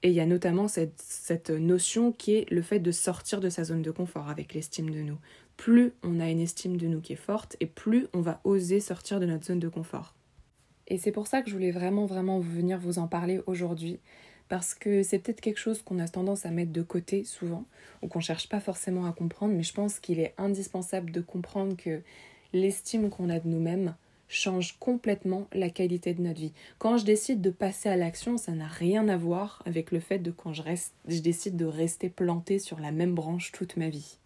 Et 0.02 0.10
il 0.10 0.14
y 0.14 0.20
a 0.20 0.26
notamment 0.26 0.68
cette, 0.68 1.00
cette 1.00 1.50
notion 1.50 2.12
qui 2.12 2.34
est 2.34 2.50
le 2.50 2.62
fait 2.62 2.78
de 2.78 2.90
sortir 2.92 3.40
de 3.40 3.48
sa 3.48 3.64
zone 3.64 3.82
de 3.82 3.90
confort 3.90 4.28
avec 4.28 4.54
l'estime 4.54 4.90
de 4.90 5.00
nous. 5.00 5.18
Plus 5.56 5.92
on 6.02 6.20
a 6.20 6.28
une 6.28 6.40
estime 6.40 6.76
de 6.76 6.86
nous 6.86 7.00
qui 7.00 7.14
est 7.14 7.16
forte 7.16 7.56
et 7.60 7.66
plus 7.66 8.06
on 8.12 8.20
va 8.20 8.40
oser 8.44 8.80
sortir 8.80 9.20
de 9.20 9.26
notre 9.26 9.46
zone 9.46 9.58
de 9.58 9.68
confort. 9.68 10.14
Et 10.88 10.98
c'est 10.98 11.12
pour 11.12 11.26
ça 11.26 11.42
que 11.42 11.48
je 11.48 11.54
voulais 11.54 11.70
vraiment 11.70 12.06
vraiment 12.06 12.38
venir 12.38 12.78
vous 12.78 12.98
en 12.98 13.08
parler 13.08 13.40
aujourd'hui 13.46 13.98
parce 14.48 14.74
que 14.74 15.02
c'est 15.02 15.18
peut-être 15.18 15.40
quelque 15.40 15.58
chose 15.58 15.82
qu'on 15.82 15.98
a 15.98 16.06
tendance 16.06 16.46
à 16.46 16.50
mettre 16.50 16.72
de 16.72 16.82
côté 16.82 17.24
souvent 17.24 17.64
ou 18.02 18.08
qu'on 18.08 18.20
cherche 18.20 18.48
pas 18.48 18.60
forcément 18.60 19.06
à 19.06 19.12
comprendre 19.12 19.54
mais 19.54 19.64
je 19.64 19.72
pense 19.72 19.98
qu'il 19.98 20.20
est 20.20 20.34
indispensable 20.38 21.10
de 21.10 21.20
comprendre 21.20 21.76
que 21.76 22.02
l'estime 22.52 23.10
qu'on 23.10 23.28
a 23.28 23.40
de 23.40 23.48
nous-mêmes 23.48 23.96
change 24.28 24.76
complètement 24.78 25.46
la 25.52 25.70
qualité 25.70 26.14
de 26.14 26.22
notre 26.22 26.40
vie. 26.40 26.52
Quand 26.78 26.96
je 26.98 27.04
décide 27.04 27.40
de 27.40 27.50
passer 27.50 27.88
à 27.88 27.96
l'action, 27.96 28.36
ça 28.36 28.52
n'a 28.52 28.66
rien 28.66 29.08
à 29.08 29.16
voir 29.16 29.62
avec 29.66 29.92
le 29.92 30.00
fait 30.00 30.18
de 30.18 30.30
quand 30.30 30.52
je, 30.52 30.62
reste, 30.62 30.94
je 31.08 31.20
décide 31.20 31.56
de 31.56 31.64
rester 31.64 32.08
planté 32.08 32.58
sur 32.58 32.80
la 32.80 32.92
même 32.92 33.14
branche 33.14 33.52
toute 33.52 33.76
ma 33.76 33.88
vie. 33.88 34.18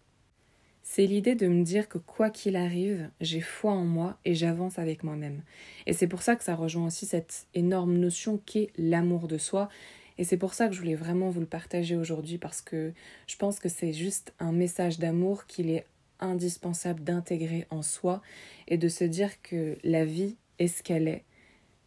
C'est 0.83 1.05
l'idée 1.05 1.35
de 1.35 1.47
me 1.47 1.63
dire 1.63 1.87
que 1.87 1.99
quoi 1.99 2.29
qu'il 2.29 2.55
arrive, 2.55 3.09
j'ai 3.21 3.39
foi 3.39 3.71
en 3.71 3.85
moi 3.85 4.17
et 4.25 4.35
j'avance 4.35 4.79
avec 4.79 5.03
moi-même. 5.03 5.41
Et 5.85 5.93
c'est 5.93 6.07
pour 6.07 6.21
ça 6.21 6.35
que 6.35 6.43
ça 6.43 6.55
rejoint 6.55 6.87
aussi 6.87 7.05
cette 7.05 7.47
énorme 7.53 7.97
notion 7.97 8.41
qu'est 8.45 8.71
l'amour 8.77 9.27
de 9.27 9.37
soi. 9.37 9.69
Et 10.17 10.23
c'est 10.23 10.37
pour 10.37 10.53
ça 10.53 10.67
que 10.67 10.73
je 10.73 10.79
voulais 10.79 10.95
vraiment 10.95 11.29
vous 11.29 11.39
le 11.39 11.45
partager 11.45 11.95
aujourd'hui 11.95 12.37
parce 12.37 12.61
que 12.61 12.91
je 13.27 13.35
pense 13.37 13.59
que 13.59 13.69
c'est 13.69 13.93
juste 13.93 14.33
un 14.39 14.51
message 14.51 14.99
d'amour 14.99 15.45
qu'il 15.45 15.69
est 15.69 15.85
indispensable 16.21 17.03
d'intégrer 17.03 17.67
en 17.69 17.81
soi 17.81 18.21
et 18.67 18.77
de 18.77 18.87
se 18.87 19.03
dire 19.03 19.41
que 19.41 19.77
la 19.83 20.05
vie 20.05 20.37
est 20.59 20.67
ce 20.67 20.83
qu'elle 20.83 21.07
est, 21.07 21.25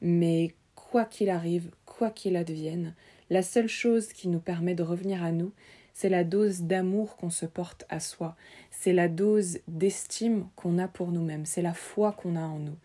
mais 0.01 0.55
quoi 0.75 1.05
qu'il 1.05 1.31
arrive, 1.31 1.71
quoi 1.87 2.11
qu'il 2.11 2.37
advienne, 2.37 2.95
la 3.31 3.43
seule 3.43 3.69
chose 3.69 4.13
qui 4.13 4.29
nous 4.29 4.41
permet 4.41 4.75
de 4.75 4.83
revenir 4.83 5.23
à 5.23 5.33
nous, 5.33 5.53
c'est 5.93 6.09
la 6.09 6.25
dose 6.25 6.63
d'amour 6.63 7.17
qu'on 7.17 7.31
se 7.31 7.47
porte 7.47 7.85
à 7.89 8.01
soi, 8.01 8.37
c'est 8.71 8.93
la 8.93 9.09
dose 9.09 9.61
d'estime 9.69 10.49
qu'on 10.57 10.79
a 10.79 10.89
pour 10.89 11.13
nous-mêmes, 11.13 11.47
c'est 11.47 11.63
la 11.63 11.75
foi 11.75 12.13
qu'on 12.13 12.37
a 12.37 12.43
en 12.43 12.59
nous. 12.59 12.77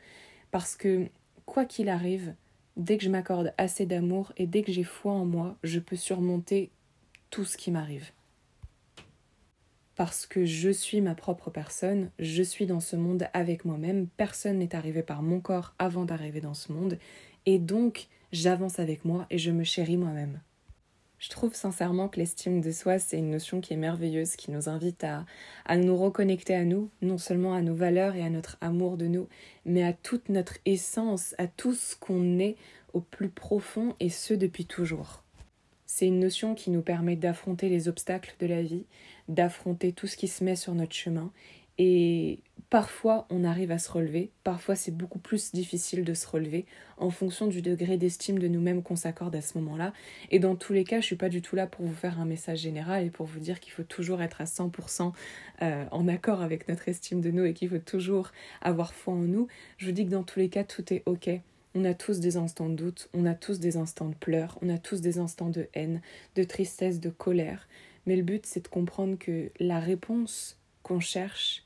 Parce 0.51 0.75
que, 0.75 1.07
quoi 1.45 1.65
qu'il 1.65 1.89
arrive, 1.89 2.35
dès 2.77 2.97
que 2.97 3.03
je 3.03 3.09
m'accorde 3.09 3.53
assez 3.57 3.85
d'amour 3.85 4.31
et 4.37 4.47
dès 4.47 4.61
que 4.61 4.71
j'ai 4.71 4.83
foi 4.83 5.11
en 5.11 5.25
moi, 5.25 5.57
je 5.63 5.79
peux 5.79 5.95
surmonter 5.95 6.71
tout 7.29 7.45
ce 7.45 7.57
qui 7.57 7.71
m'arrive. 7.71 8.11
Parce 9.99 10.25
que 10.25 10.45
je 10.45 10.69
suis 10.69 11.01
ma 11.01 11.13
propre 11.13 11.49
personne, 11.49 12.09
je 12.19 12.41
suis 12.41 12.65
dans 12.65 12.79
ce 12.79 12.95
monde 12.95 13.27
avec 13.33 13.65
moi-même, 13.65 14.07
personne 14.15 14.59
n'est 14.59 14.73
arrivé 14.73 15.03
par 15.03 15.21
mon 15.21 15.41
corps 15.41 15.73
avant 15.77 16.05
d'arriver 16.05 16.39
dans 16.39 16.53
ce 16.53 16.71
monde, 16.71 16.97
et 17.45 17.59
donc 17.59 18.07
j'avance 18.31 18.79
avec 18.79 19.03
moi 19.03 19.27
et 19.29 19.37
je 19.37 19.51
me 19.51 19.65
chéris 19.65 19.97
moi-même. 19.97 20.39
Je 21.17 21.27
trouve 21.27 21.53
sincèrement 21.53 22.07
que 22.07 22.17
l'estime 22.17 22.61
de 22.61 22.71
soi, 22.71 22.97
c'est 22.97 23.17
une 23.17 23.31
notion 23.31 23.59
qui 23.59 23.73
est 23.73 23.75
merveilleuse, 23.75 24.37
qui 24.37 24.51
nous 24.51 24.69
invite 24.69 25.03
à, 25.03 25.25
à 25.65 25.75
nous 25.75 25.97
reconnecter 25.97 26.55
à 26.55 26.63
nous, 26.63 26.89
non 27.01 27.17
seulement 27.17 27.53
à 27.53 27.61
nos 27.61 27.75
valeurs 27.75 28.15
et 28.15 28.23
à 28.23 28.29
notre 28.29 28.55
amour 28.61 28.95
de 28.95 29.07
nous, 29.07 29.27
mais 29.65 29.83
à 29.83 29.91
toute 29.91 30.29
notre 30.29 30.59
essence, 30.63 31.35
à 31.39 31.47
tout 31.47 31.73
ce 31.73 31.97
qu'on 31.97 32.39
est 32.39 32.55
au 32.93 33.01
plus 33.01 33.27
profond 33.27 33.97
et 33.99 34.09
ce 34.09 34.33
depuis 34.33 34.65
toujours. 34.65 35.25
C'est 35.91 36.05
une 36.05 36.19
notion 36.19 36.53
qui 36.53 36.69
nous 36.69 36.84
permet 36.84 37.15
d'affronter 37.15 37.67
les 37.67 37.88
obstacles 37.88 38.36
de 38.39 38.46
la 38.46 38.62
vie, 38.62 38.86
d'affronter 39.27 39.91
tout 39.91 40.05
ce 40.05 40.17
qui 40.17 40.27
se 40.27 40.43
met 40.43 40.55
sur 40.55 40.75
notre 40.75 40.93
chemin 40.93 41.31
et 41.79 42.41
parfois 42.69 43.25
on 43.31 43.43
arrive 43.43 43.72
à 43.72 43.79
se 43.79 43.91
relever, 43.91 44.29
parfois 44.43 44.75
c'est 44.75 44.96
beaucoup 44.96 45.17
plus 45.17 45.51
difficile 45.51 46.03
de 46.03 46.13
se 46.13 46.27
relever 46.27 46.67
en 46.98 47.10
fonction 47.10 47.48
du 47.48 47.63
degré 47.63 47.98
d'estime 47.98 48.38
de 48.38 48.48
nous-mêmes 48.48 48.84
qu'on 48.84 48.96
s'accorde 48.96 49.36
à 49.36 49.41
ce 49.41 49.58
moment-là. 49.58 49.91
Et 50.29 50.38
dans 50.38 50.55
tous 50.55 50.74
les 50.74 50.84
cas, 50.84 51.01
je 51.01 51.08
suis 51.08 51.15
pas 51.15 51.27
du 51.27 51.41
tout 51.41 51.55
là 51.55 51.65
pour 51.65 51.84
vous 51.84 51.96
faire 51.96 52.19
un 52.19 52.25
message 52.25 52.60
général 52.60 53.03
et 53.03 53.10
pour 53.10 53.25
vous 53.25 53.39
dire 53.39 53.60
qu'il 53.60 53.74
faut 53.74 53.81
toujours 53.81 54.22
être 54.22 54.41
à 54.41 54.46
100% 54.46 55.12
euh, 55.63 55.86
en 55.89 56.08
accord 56.08 56.43
avec 56.43 56.69
notre 56.69 56.88
estime 56.88 57.19
de 57.19 57.31
nous 57.31 57.46
et 57.46 57.55
qu'il 57.55 57.67
faut 57.67 57.79
toujours 57.79 58.31
avoir 58.62 58.93
foi 58.93 59.15
en 59.15 59.24
nous. 59.24 59.48
Je 59.77 59.88
vous 59.88 59.91
dis 59.91 60.05
que 60.05 60.12
dans 60.12 60.24
tous 60.24 60.38
les 60.38 60.50
cas, 60.50 60.63
tout 60.63 60.93
est 60.93 61.01
ok. 61.08 61.31
On 61.81 61.86
a 61.86 61.93
tous 61.93 62.19
des 62.19 62.36
instants 62.36 62.67
de 62.67 62.75
doute, 62.75 63.09
on 63.13 63.25
a 63.25 63.33
tous 63.33 63.62
des 63.62 63.77
instants 63.77 64.09
de 64.09 64.15
pleurs, 64.15 64.59
on 64.62 64.67
a 64.67 64.77
tous 64.77 65.00
des 65.00 65.17
instants 65.17 65.48
de 65.48 65.69
haine, 65.74 66.01
de 66.36 66.43
tristesse, 66.43 67.00
de 67.00 67.09
colère. 67.09 67.69
Mais 68.05 68.17
le 68.17 68.21
but, 68.21 68.45
c'est 68.45 68.65
de 68.65 68.67
comprendre 68.67 69.17
que 69.17 69.50
la 69.62 69.79
réponse 69.79 70.59
qu'on 70.83 71.00
cherche, 71.00 71.63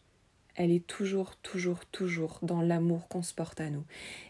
elle 0.53 0.69
est 0.69 0.85
toujours, 0.85 1.35
toujours, 1.37 1.87
toujours 1.87 2.37
dans 2.43 2.61
l'amour 2.61 3.07
qu'on 3.07 3.23
se 3.23 3.33
porte 3.33 3.59
à 3.59 3.71
nous. 3.71 3.85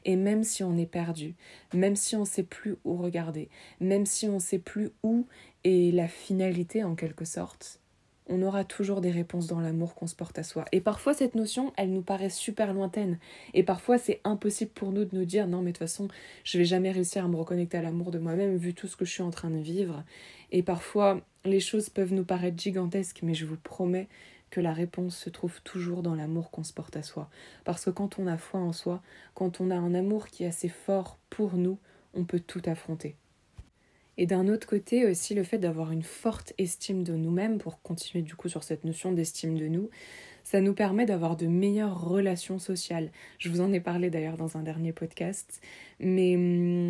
Et 0.06 0.16
même 0.16 0.46
si 0.46 0.64
on 0.64 0.78
est 0.78 0.86
perdu, 0.86 1.36
même 1.74 1.98
si 1.98 2.16
on 2.16 2.22
ne 2.22 2.26
sait 2.26 2.44
plus 2.44 2.78
où 2.86 2.96
regarder, 2.96 3.50
même 3.82 4.06
si 4.06 4.30
on 4.30 4.36
ne 4.36 4.40
sait 4.40 4.60
plus 4.60 4.92
où 5.04 5.28
est 5.66 5.94
la 5.94 6.08
finalité 6.08 6.86
en 6.86 6.96
quelque 6.96 7.26
sorte, 7.26 7.82
on 8.28 8.42
aura 8.42 8.64
toujours 8.64 9.02
des 9.02 9.12
réponses 9.12 9.48
dans 9.48 9.60
l'amour 9.60 9.96
qu'on 9.96 10.08
se 10.08 10.16
porte 10.16 10.40
à 10.40 10.44
soi. 10.44 10.66
Et 10.72 10.82
parfois, 10.82 11.14
cette 11.14 11.36
notion, 11.36 11.74
elle 11.78 11.92
nous 11.92 12.02
paraît 12.02 12.30
super 12.30 12.74
lointaine. 12.74 13.20
Et 13.54 13.64
parfois, 13.64 13.98
c'est 13.98 14.22
impossible 14.24 14.72
pour 14.72 14.92
nous 14.92 15.06
de 15.06 15.16
nous 15.16 15.26
dire 15.26 15.48
non, 15.48 15.62
mais 15.62 15.72
de 15.72 15.78
toute 15.78 15.88
façon, 15.88 16.08
je 16.44 16.58
vais 16.58 16.66
jamais 16.66 16.92
réussir 16.92 17.26
à 17.26 17.28
me 17.28 17.36
reconnecter 17.36 17.78
à 17.78 17.82
l'amour 17.82 18.12
de 18.12 18.20
moi-même 18.20 18.56
vu 18.56 18.74
tout 18.74 18.88
ce 18.88 18.96
que 18.96 19.06
je 19.06 19.12
suis 19.12 19.24
en 19.24 19.32
train 19.32 19.50
de 19.50 19.58
vivre. 19.58 20.04
Et 20.52 20.64
parfois, 20.64 21.22
les 21.46 21.60
choses 21.60 21.90
peuvent 21.90 22.14
nous 22.14 22.26
paraître 22.26 22.62
gigantesques, 22.62 23.20
mais 23.24 23.34
je 23.34 23.46
vous 23.46 23.58
promets 23.58 24.08
que 24.50 24.62
la 24.62 24.72
réponse 24.72 25.18
se 25.18 25.30
trouve 25.32 25.62
toujours 25.64 26.04
dans 26.04 26.14
l'amour 26.14 26.52
qu'on 26.52 26.64
se 26.64 26.74
porte 26.74 26.96
à 26.96 27.02
soi. 27.02 27.30
Parce 27.64 27.86
que 27.86 27.90
quand 27.90 28.20
on 28.20 28.28
a 28.28 28.38
foi 28.38 28.60
en 28.60 28.72
soi, 28.72 29.02
quand 29.34 29.60
on 29.60 29.72
a 29.72 29.76
un 29.76 29.96
amour 29.96 30.28
qui 30.28 30.44
est 30.44 30.48
assez 30.48 30.70
fort 30.70 31.18
pour 31.30 31.56
nous, 31.56 31.80
on 32.14 32.24
peut 32.24 32.40
tout 32.40 32.62
affronter. 32.68 33.16
Et 34.18 34.26
d'un 34.26 34.48
autre 34.48 34.68
côté 34.68 35.06
aussi 35.06 35.34
le 35.34 35.44
fait 35.44 35.58
d'avoir 35.58 35.92
une 35.92 36.04
forte 36.04 36.54
estime 36.58 37.04
de 37.04 37.14
nous-mêmes, 37.14 37.58
pour 37.58 37.82
continuer 37.82 38.24
du 38.24 38.36
coup 38.36 38.50
sur 38.50 38.64
cette 38.64 38.84
notion 38.84 39.12
d'estime 39.12 39.58
de 39.58 39.68
nous, 39.68 39.90
ça 40.44 40.62
nous 40.62 40.74
permet 40.74 41.06
d'avoir 41.06 41.36
de 41.36 41.48
meilleures 41.48 42.04
relations 42.04 42.60
sociales. 42.60 43.12
Je 43.40 43.50
vous 43.50 43.62
en 43.62 43.74
ai 43.74 43.80
parlé 43.80 44.10
d'ailleurs 44.10 44.38
dans 44.38 44.58
un 44.58 44.62
dernier 44.62 44.94
podcast, 44.94 45.62
mais 46.00 46.36
hum, 46.36 46.90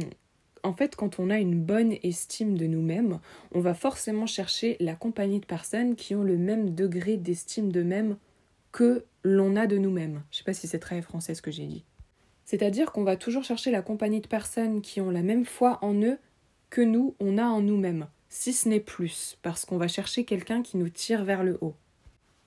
en 0.63 0.73
fait, 0.73 0.95
quand 0.95 1.19
on 1.19 1.29
a 1.29 1.39
une 1.39 1.61
bonne 1.61 1.93
estime 2.03 2.57
de 2.57 2.65
nous-mêmes, 2.65 3.19
on 3.53 3.59
va 3.59 3.73
forcément 3.73 4.25
chercher 4.25 4.77
la 4.79 4.95
compagnie 4.95 5.39
de 5.39 5.45
personnes 5.45 5.95
qui 5.95 6.15
ont 6.15 6.23
le 6.23 6.37
même 6.37 6.73
degré 6.73 7.17
d'estime 7.17 7.71
d'eux-mêmes 7.71 8.17
que 8.71 9.05
l'on 9.23 9.55
a 9.55 9.67
de 9.67 9.77
nous-mêmes. 9.77 10.23
Je 10.31 10.37
sais 10.37 10.43
pas 10.43 10.53
si 10.53 10.67
c'est 10.67 10.79
très 10.79 11.01
français 11.01 11.35
ce 11.35 11.41
que 11.41 11.51
j'ai 11.51 11.65
dit. 11.65 11.83
C'est-à-dire 12.45 12.91
qu'on 12.91 13.03
va 13.03 13.17
toujours 13.17 13.43
chercher 13.43 13.71
la 13.71 13.81
compagnie 13.81 14.21
de 14.21 14.27
personnes 14.27 14.81
qui 14.81 14.99
ont 15.01 15.09
la 15.09 15.21
même 15.21 15.45
foi 15.45 15.79
en 15.81 15.93
eux 16.01 16.17
que 16.73 16.81
nous, 16.81 17.13
on 17.19 17.37
a 17.37 17.45
en 17.45 17.61
nous-mêmes, 17.61 18.07
si 18.29 18.51
ce 18.51 18.67
n'est 18.67 18.79
plus, 18.79 19.37
parce 19.43 19.63
qu'on 19.63 19.77
va 19.77 19.87
chercher 19.87 20.25
quelqu'un 20.25 20.63
qui 20.63 20.77
nous 20.77 20.89
tire 20.89 21.23
vers 21.23 21.43
le 21.43 21.59
haut. 21.61 21.75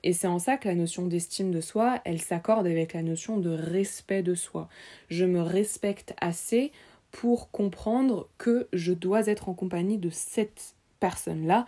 Et 0.02 0.12
c'est 0.12 0.26
en 0.26 0.40
ça 0.40 0.56
que 0.56 0.66
la 0.66 0.74
notion 0.74 1.06
d'estime 1.06 1.52
de 1.52 1.60
soi, 1.60 2.00
elle 2.04 2.20
s'accorde 2.20 2.66
avec 2.66 2.92
la 2.92 3.02
notion 3.02 3.36
de 3.36 3.50
respect 3.50 4.24
de 4.24 4.34
soi. 4.34 4.68
Je 5.10 5.24
me 5.24 5.40
respecte 5.40 6.12
assez 6.20 6.72
pour 7.12 7.52
comprendre 7.52 8.28
que 8.36 8.66
je 8.72 8.92
dois 8.92 9.28
être 9.28 9.48
en 9.48 9.54
compagnie 9.54 9.98
de 9.98 10.10
cette 10.10 10.74
personne-là 10.98 11.64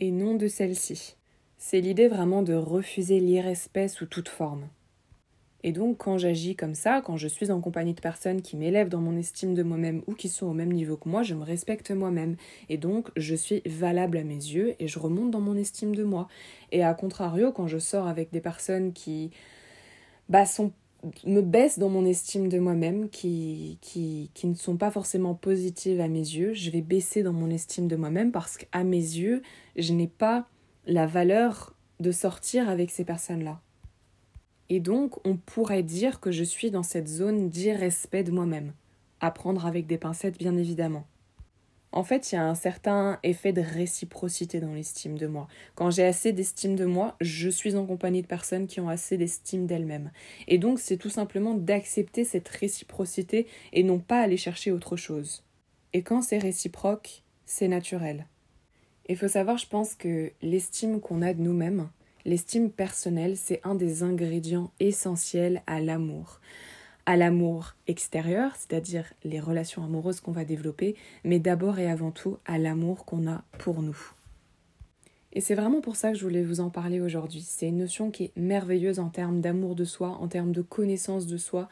et 0.00 0.10
non 0.10 0.34
de 0.34 0.48
celle-ci. 0.48 1.16
C'est 1.56 1.80
l'idée 1.80 2.08
vraiment 2.08 2.42
de 2.42 2.52
refuser 2.52 3.20
l'irrespect 3.20 3.88
sous 3.88 4.04
toute 4.04 4.28
forme. 4.28 4.68
Et 5.62 5.72
donc 5.72 5.98
quand 5.98 6.18
j'agis 6.18 6.56
comme 6.56 6.74
ça, 6.74 7.02
quand 7.02 7.16
je 7.16 7.28
suis 7.28 7.50
en 7.50 7.60
compagnie 7.60 7.94
de 7.94 8.00
personnes 8.00 8.42
qui 8.42 8.56
m'élèvent 8.56 8.88
dans 8.88 9.00
mon 9.00 9.16
estime 9.16 9.54
de 9.54 9.62
moi-même 9.62 10.02
ou 10.06 10.14
qui 10.14 10.28
sont 10.28 10.46
au 10.46 10.52
même 10.52 10.72
niveau 10.72 10.96
que 10.96 11.08
moi, 11.08 11.22
je 11.22 11.34
me 11.34 11.44
respecte 11.44 11.90
moi-même. 11.90 12.36
Et 12.68 12.78
donc 12.78 13.10
je 13.16 13.34
suis 13.34 13.62
valable 13.66 14.18
à 14.18 14.24
mes 14.24 14.34
yeux 14.34 14.74
et 14.78 14.88
je 14.88 14.98
remonte 14.98 15.30
dans 15.30 15.40
mon 15.40 15.56
estime 15.56 15.94
de 15.94 16.04
moi. 16.04 16.28
Et 16.72 16.82
à 16.82 16.94
contrario, 16.94 17.52
quand 17.52 17.66
je 17.66 17.78
sors 17.78 18.06
avec 18.06 18.32
des 18.32 18.40
personnes 18.40 18.92
qui 18.92 19.30
bah, 20.28 20.44
me 21.24 21.40
baisse 21.40 21.78
dans 21.78 21.88
mon 21.88 22.04
estime 22.04 22.48
de 22.48 22.58
moi-même, 22.58 23.08
qui, 23.08 23.78
qui, 23.80 24.30
qui 24.34 24.46
ne 24.46 24.54
sont 24.54 24.76
pas 24.76 24.90
forcément 24.90 25.34
positives 25.34 26.00
à 26.00 26.08
mes 26.08 26.18
yeux. 26.18 26.54
Je 26.54 26.70
vais 26.70 26.82
baisser 26.82 27.22
dans 27.22 27.32
mon 27.32 27.50
estime 27.50 27.88
de 27.88 27.96
moi-même 27.96 28.32
parce 28.32 28.56
qu'à 28.56 28.84
mes 28.84 28.96
yeux, 28.96 29.42
je 29.76 29.92
n'ai 29.92 30.08
pas 30.08 30.46
la 30.86 31.06
valeur 31.06 31.74
de 32.00 32.12
sortir 32.12 32.68
avec 32.68 32.90
ces 32.90 33.04
personnes-là. 33.04 33.60
Et 34.70 34.78
donc, 34.78 35.18
on 35.26 35.36
pourrait 35.36 35.82
dire 35.82 36.20
que 36.20 36.30
je 36.30 36.44
suis 36.44 36.70
dans 36.70 36.84
cette 36.84 37.08
zone 37.08 37.50
d'irrespect 37.50 38.22
de 38.22 38.30
moi-même. 38.30 38.72
À 39.18 39.32
prendre 39.32 39.66
avec 39.66 39.88
des 39.88 39.98
pincettes, 39.98 40.38
bien 40.38 40.56
évidemment. 40.56 41.04
En 41.92 42.04
fait, 42.04 42.30
il 42.30 42.36
y 42.36 42.38
a 42.38 42.46
un 42.46 42.54
certain 42.54 43.18
effet 43.24 43.52
de 43.52 43.62
réciprocité 43.62 44.60
dans 44.60 44.72
l'estime 44.72 45.18
de 45.18 45.26
moi. 45.26 45.48
Quand 45.74 45.90
j'ai 45.90 46.04
assez 46.04 46.32
d'estime 46.32 46.76
de 46.76 46.84
moi, 46.84 47.16
je 47.20 47.48
suis 47.48 47.74
en 47.74 47.84
compagnie 47.84 48.22
de 48.22 48.28
personnes 48.28 48.68
qui 48.68 48.78
ont 48.78 48.88
assez 48.88 49.16
d'estime 49.16 49.66
d'elles-mêmes. 49.66 50.12
Et 50.46 50.58
donc, 50.58 50.78
c'est 50.78 50.96
tout 50.96 51.10
simplement 51.10 51.54
d'accepter 51.54 52.22
cette 52.22 52.48
réciprocité 52.48 53.48
et 53.72 53.82
non 53.82 53.98
pas 53.98 54.20
aller 54.20 54.36
chercher 54.36 54.70
autre 54.70 54.94
chose. 54.94 55.42
Et 55.92 56.02
quand 56.02 56.22
c'est 56.22 56.38
réciproque, 56.38 57.24
c'est 57.44 57.66
naturel. 57.66 58.28
Il 59.08 59.16
faut 59.16 59.26
savoir, 59.26 59.58
je 59.58 59.66
pense 59.66 59.96
que 59.96 60.30
l'estime 60.42 61.00
qu'on 61.00 61.22
a 61.22 61.34
de 61.34 61.42
nous-mêmes, 61.42 61.88
l'estime 62.24 62.70
personnelle, 62.70 63.36
c'est 63.36 63.60
un 63.64 63.74
des 63.74 64.02
ingrédients 64.02 64.70
essentiels 64.80 65.62
à 65.66 65.80
l'amour 65.80 66.40
à 67.06 67.16
l'amour 67.16 67.74
extérieur, 67.88 68.52
c'est-à-dire 68.54 69.04
les 69.24 69.40
relations 69.40 69.82
amoureuses 69.82 70.20
qu'on 70.20 70.30
va 70.30 70.44
développer, 70.44 70.94
mais 71.24 71.40
d'abord 71.40 71.80
et 71.80 71.90
avant 71.90 72.12
tout 72.12 72.38
à 72.46 72.56
l'amour 72.56 73.04
qu'on 73.04 73.28
a 73.28 73.42
pour 73.58 73.82
nous. 73.82 73.98
Et 75.32 75.40
c'est 75.40 75.54
vraiment 75.54 75.80
pour 75.80 75.96
ça 75.96 76.12
que 76.12 76.18
je 76.18 76.24
voulais 76.24 76.44
vous 76.44 76.60
en 76.60 76.70
parler 76.70 77.00
aujourd'hui. 77.00 77.40
C'est 77.40 77.68
une 77.68 77.78
notion 77.78 78.10
qui 78.10 78.24
est 78.24 78.36
merveilleuse 78.36 78.98
en 78.98 79.08
termes 79.08 79.40
d'amour 79.40 79.74
de 79.74 79.84
soi, 79.84 80.10
en 80.20 80.28
termes 80.28 80.52
de 80.52 80.62
connaissance 80.62 81.26
de 81.26 81.36
soi, 81.36 81.68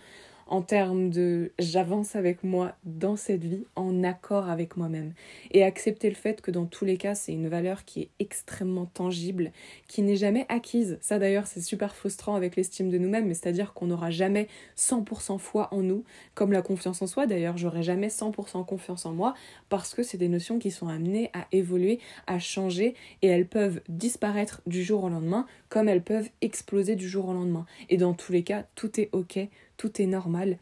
en 0.48 0.62
termes 0.62 1.10
de 1.10 1.52
j'avance 1.58 2.16
avec 2.16 2.42
moi 2.42 2.74
dans 2.84 3.16
cette 3.16 3.44
vie 3.44 3.64
en 3.76 4.02
accord 4.02 4.48
avec 4.48 4.76
moi-même. 4.76 5.12
Et 5.52 5.62
accepter 5.62 6.08
le 6.08 6.14
fait 6.14 6.40
que 6.40 6.50
dans 6.50 6.64
tous 6.64 6.84
les 6.84 6.96
cas 6.96 7.14
c'est 7.14 7.32
une 7.32 7.48
valeur 7.48 7.84
qui 7.84 8.02
est 8.02 8.10
extrêmement 8.18 8.86
tangible 8.86 9.52
qui 9.86 10.02
n'est 10.02 10.16
jamais 10.16 10.46
acquise. 10.48 10.98
Ça 11.00 11.18
d'ailleurs 11.18 11.46
c'est 11.46 11.60
super 11.60 11.94
frustrant 11.94 12.34
avec 12.34 12.56
l'estime 12.56 12.90
de 12.90 12.98
nous-mêmes 12.98 13.26
mais 13.26 13.34
c'est-à-dire 13.34 13.74
qu'on 13.74 13.86
n'aura 13.86 14.10
jamais 14.10 14.48
100% 14.76 15.38
foi 15.38 15.68
en 15.72 15.82
nous 15.82 16.04
comme 16.34 16.52
la 16.52 16.62
confiance 16.62 17.02
en 17.02 17.06
soi. 17.06 17.26
D'ailleurs 17.26 17.58
j'aurai 17.58 17.82
jamais 17.82 18.08
100% 18.08 18.64
confiance 18.64 19.06
en 19.06 19.12
moi 19.12 19.34
parce 19.68 19.94
que 19.94 20.02
c'est 20.02 20.18
des 20.18 20.28
notions 20.28 20.58
qui 20.58 20.70
sont 20.70 20.88
amenées 20.88 21.30
à 21.34 21.46
évoluer 21.52 22.00
à 22.26 22.38
changer 22.38 22.94
et 23.22 23.26
elles 23.28 23.46
peuvent 23.46 23.80
disparaître 23.88 24.62
du 24.66 24.82
jour 24.82 25.04
au 25.04 25.08
lendemain 25.10 25.46
comme 25.68 25.88
elles 25.88 26.02
peuvent 26.02 26.30
exploser 26.40 26.96
du 26.96 27.08
jour 27.08 27.28
au 27.28 27.34
lendemain. 27.34 27.66
Et 27.90 27.98
dans 27.98 28.14
tous 28.14 28.32
les 28.32 28.42
cas 28.42 28.64
tout 28.74 28.98
est 28.98 29.10
ok 29.12 29.38
tout 29.78 30.02
est 30.02 30.06
normal. 30.06 30.58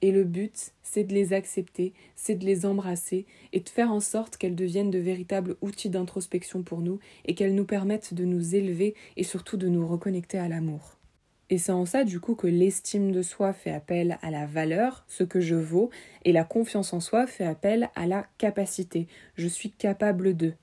Et 0.00 0.12
le 0.12 0.24
but, 0.24 0.72
c'est 0.82 1.04
de 1.04 1.12
les 1.12 1.34
accepter, 1.34 1.92
c'est 2.16 2.36
de 2.36 2.46
les 2.46 2.64
embrasser 2.64 3.26
et 3.52 3.60
de 3.60 3.68
faire 3.68 3.92
en 3.92 4.00
sorte 4.00 4.38
qu'elles 4.38 4.54
deviennent 4.54 4.90
de 4.90 4.98
véritables 4.98 5.56
outils 5.60 5.90
d'introspection 5.90 6.62
pour 6.62 6.80
nous 6.80 6.98
et 7.26 7.34
qu'elles 7.34 7.54
nous 7.54 7.66
permettent 7.66 8.14
de 8.14 8.24
nous 8.24 8.54
élever 8.54 8.94
et 9.18 9.24
surtout 9.24 9.58
de 9.58 9.68
nous 9.68 9.86
reconnecter 9.86 10.38
à 10.38 10.48
l'amour. 10.48 10.96
Et 11.50 11.58
c'est 11.58 11.72
en 11.72 11.84
ça 11.84 12.04
du 12.04 12.20
coup 12.20 12.34
que 12.34 12.46
l'estime 12.46 13.10
de 13.12 13.22
soi 13.22 13.52
fait 13.52 13.72
appel 13.72 14.18
à 14.22 14.30
la 14.30 14.46
valeur, 14.46 15.04
ce 15.08 15.24
que 15.24 15.40
je 15.40 15.56
vaux, 15.56 15.90
et 16.24 16.32
la 16.32 16.44
confiance 16.44 16.94
en 16.94 17.00
soi 17.00 17.26
fait 17.26 17.44
appel 17.44 17.90
à 17.96 18.06
la 18.06 18.26
capacité. 18.38 19.08
Je 19.34 19.48
suis 19.48 19.70
capable 19.70 20.36
de. 20.36 20.54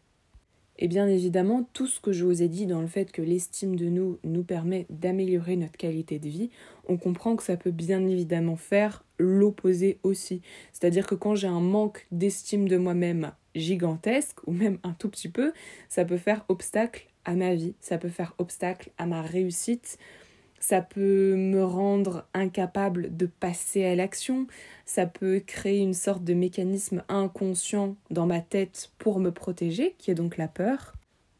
Et 0.79 0.88
bien 0.88 1.07
évidemment, 1.07 1.67
tout 1.74 1.88
ce 1.88 2.00
que 2.00 2.12
je 2.12 2.24
vous 2.24 2.43
ai 2.43 2.48
dit 2.48 2.67
dans 2.67 2.81
le 2.81 2.88
fait 2.88 3.12
que 3.12 3.22
l'estime 3.22 3.75
de 3.75 3.88
nous 3.88 4.19
nous 4.24 4.43
permet 4.43 4.86
d'améliorer 4.89 5.55
notre 5.55 5.77
qualité 5.77 6.19
de 6.19 6.29
vie, 6.29 6.50
on 6.88 6.98
comprend 6.98 7.36
que 7.36 7.43
ça 7.43 7.57
peut 7.57 7.72
bien 7.72 8.05
évidemment 8.05 8.55
faire 8.55 9.03
l'opposé 9.17 10.00
aussi. 10.03 10.41
C'est-à-dire 10.74 11.07
que 11.07 11.15
quand 11.15 11.36
j'ai 11.36 11.48
un 11.48 11.62
manque 11.62 12.05
d'estime 12.12 12.67
de 12.67 12.77
moi-même 12.77 13.31
gigantesque, 13.55 14.38
ou 14.46 14.51
même 14.51 14.77
un 14.84 14.93
tout 14.93 15.10
petit 15.10 15.29
peu, 15.29 15.51
ça 15.89 16.05
peut 16.05 16.17
faire 16.17 16.46
obstacle 16.48 17.07
à 17.25 17.34
ma 17.34 17.55
vie, 17.55 17.74
ça 17.79 17.98
peut 17.98 18.10
faire 18.10 18.34
obstacle 18.38 18.91
à 18.98 19.05
ma 19.05 19.22
réussite, 19.22 19.98
ça 20.60 20.82
peut 20.82 21.36
me 21.36 21.64
rendre 21.64 22.26
incapable 22.34 23.16
de 23.16 23.26
passer 23.26 23.86
à 23.86 23.96
l'action, 23.96 24.48
ça 24.86 25.06
peut 25.06 25.42
créer 25.46 25.80
une 25.80 25.94
sorte 25.94 26.24
de 26.24 26.34
mécanisme 26.34 27.04
inconscient 27.10 27.96
dans 28.10 28.26
ma 28.26 28.42
tête 28.42 28.92
pour 28.98 29.20
me 29.20 29.32
protéger, 29.32 29.96
qui 29.98 30.12
est 30.12 30.16
donc 30.16 30.38
la 30.38 30.48
peur. 30.48 30.94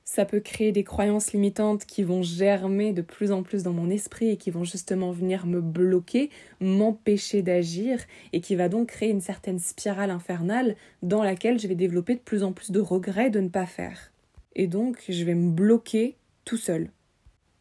Ça 0.06 0.24
peut 0.24 0.40
créer 0.40 0.72
des 0.72 0.86
croyances 0.86 1.34
limitantes 1.34 1.84
qui 1.84 2.02
vont 2.04 2.22
germer 2.22 2.94
de 2.94 3.02
plus 3.02 3.34
en 3.34 3.44
plus 3.44 3.64
dans 3.64 3.74
mon 3.74 3.90
esprit 3.90 4.30
et 4.30 4.38
qui 4.38 4.52
vont 4.52 4.64
justement 4.64 5.12
venir 5.12 5.46
me 5.46 5.60
bloquer, 5.60 6.30
m'empêcher 6.62 7.42
d'agir 7.42 8.00
et 8.32 8.40
qui 8.40 8.56
va 8.56 8.70
donc 8.70 8.88
créer 8.88 9.10
une 9.10 9.20
certaine 9.20 9.60
spirale 9.60 10.12
infernale 10.12 10.78
dans 11.02 11.24
laquelle 11.24 11.60
je 11.60 11.68
vais 11.68 11.76
développer 11.76 12.16
de 12.16 12.22
plus 12.22 12.44
en 12.44 12.54
plus 12.54 12.72
de 12.72 12.80
regrets 12.80 13.30
de 13.30 13.42
ne 13.42 13.50
pas 13.50 13.66
faire. 13.66 14.14
Et 14.56 14.68
donc 14.68 15.04
je 15.10 15.26
vais 15.26 15.36
me 15.36 15.52
bloquer 15.52 16.16
tout 16.46 16.58
seul 16.58 16.90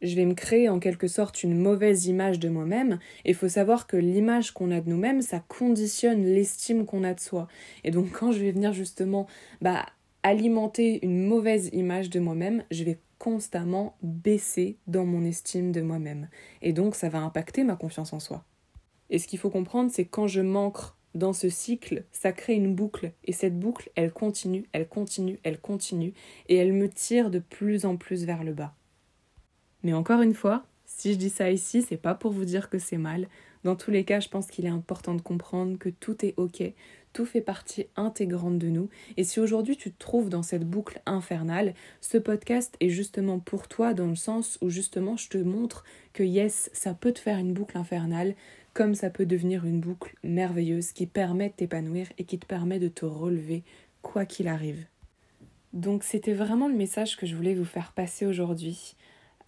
je 0.02 0.14
vais 0.14 0.24
me 0.24 0.34
créer 0.34 0.68
en 0.68 0.78
quelque 0.78 1.08
sorte 1.08 1.42
une 1.42 1.58
mauvaise 1.58 2.06
image 2.06 2.38
de 2.38 2.48
moi-même. 2.48 2.98
Et 3.24 3.30
il 3.30 3.34
faut 3.34 3.48
savoir 3.48 3.86
que 3.86 3.96
l'image 3.96 4.52
qu'on 4.52 4.70
a 4.70 4.80
de 4.80 4.88
nous-mêmes, 4.88 5.22
ça 5.22 5.40
conditionne 5.40 6.24
l'estime 6.24 6.84
qu'on 6.84 7.04
a 7.04 7.14
de 7.14 7.20
soi. 7.20 7.48
Et 7.84 7.90
donc 7.90 8.10
quand 8.12 8.32
je 8.32 8.40
vais 8.40 8.52
venir 8.52 8.72
justement 8.72 9.26
bah, 9.60 9.86
alimenter 10.22 11.04
une 11.04 11.26
mauvaise 11.26 11.70
image 11.72 12.10
de 12.10 12.20
moi-même, 12.20 12.64
je 12.70 12.84
vais 12.84 12.98
constamment 13.18 13.96
baisser 14.02 14.76
dans 14.86 15.06
mon 15.06 15.24
estime 15.24 15.72
de 15.72 15.80
moi-même. 15.80 16.28
Et 16.62 16.72
donc 16.72 16.94
ça 16.94 17.08
va 17.08 17.20
impacter 17.20 17.64
ma 17.64 17.76
confiance 17.76 18.12
en 18.12 18.20
soi. 18.20 18.44
Et 19.08 19.18
ce 19.18 19.26
qu'il 19.26 19.38
faut 19.38 19.50
comprendre, 19.50 19.90
c'est 19.92 20.04
quand 20.04 20.26
je 20.26 20.40
manque 20.40 20.78
dans 21.14 21.32
ce 21.32 21.48
cycle, 21.48 22.04
ça 22.12 22.32
crée 22.32 22.54
une 22.54 22.74
boucle. 22.74 23.12
Et 23.24 23.32
cette 23.32 23.58
boucle, 23.58 23.90
elle 23.94 24.12
continue, 24.12 24.66
elle 24.72 24.86
continue, 24.88 25.38
elle 25.44 25.58
continue. 25.58 26.12
Et 26.48 26.56
elle 26.56 26.72
me 26.72 26.88
tire 26.88 27.30
de 27.30 27.38
plus 27.38 27.86
en 27.86 27.96
plus 27.96 28.24
vers 28.24 28.44
le 28.44 28.52
bas. 28.52 28.75
Mais 29.82 29.92
encore 29.92 30.22
une 30.22 30.34
fois, 30.34 30.64
si 30.84 31.12
je 31.12 31.18
dis 31.18 31.30
ça 31.30 31.50
ici, 31.50 31.82
c'est 31.82 31.96
pas 31.96 32.14
pour 32.14 32.32
vous 32.32 32.44
dire 32.44 32.70
que 32.70 32.78
c'est 32.78 32.96
mal. 32.96 33.28
Dans 33.64 33.76
tous 33.76 33.90
les 33.90 34.04
cas, 34.04 34.20
je 34.20 34.28
pense 34.28 34.46
qu'il 34.46 34.64
est 34.64 34.70
important 34.70 35.14
de 35.14 35.20
comprendre 35.20 35.78
que 35.78 35.88
tout 35.88 36.24
est 36.24 36.34
ok, 36.36 36.62
tout 37.12 37.24
fait 37.24 37.40
partie 37.40 37.86
intégrante 37.96 38.58
de 38.58 38.68
nous. 38.68 38.88
Et 39.16 39.24
si 39.24 39.40
aujourd'hui 39.40 39.76
tu 39.76 39.90
te 39.90 39.98
trouves 39.98 40.28
dans 40.28 40.42
cette 40.42 40.68
boucle 40.68 41.00
infernale, 41.06 41.74
ce 42.00 42.18
podcast 42.18 42.76
est 42.80 42.90
justement 42.90 43.38
pour 43.38 43.66
toi 43.68 43.94
dans 43.94 44.06
le 44.06 44.14
sens 44.14 44.58
où 44.60 44.70
justement 44.70 45.16
je 45.16 45.28
te 45.28 45.38
montre 45.38 45.82
que 46.12 46.22
yes, 46.22 46.70
ça 46.72 46.94
peut 46.94 47.12
te 47.12 47.18
faire 47.18 47.38
une 47.38 47.54
boucle 47.54 47.76
infernale, 47.76 48.34
comme 48.74 48.94
ça 48.94 49.10
peut 49.10 49.26
devenir 49.26 49.64
une 49.64 49.80
boucle 49.80 50.14
merveilleuse 50.22 50.92
qui 50.92 51.06
permet 51.06 51.48
de 51.48 51.54
t'épanouir 51.54 52.06
et 52.18 52.24
qui 52.24 52.38
te 52.38 52.46
permet 52.46 52.78
de 52.78 52.88
te 52.88 53.06
relever 53.06 53.64
quoi 54.02 54.26
qu'il 54.26 54.46
arrive. 54.46 54.84
Donc 55.72 56.04
c'était 56.04 56.34
vraiment 56.34 56.68
le 56.68 56.76
message 56.76 57.16
que 57.16 57.26
je 57.26 57.34
voulais 57.34 57.54
vous 57.54 57.64
faire 57.64 57.92
passer 57.92 58.26
aujourd'hui. 58.26 58.94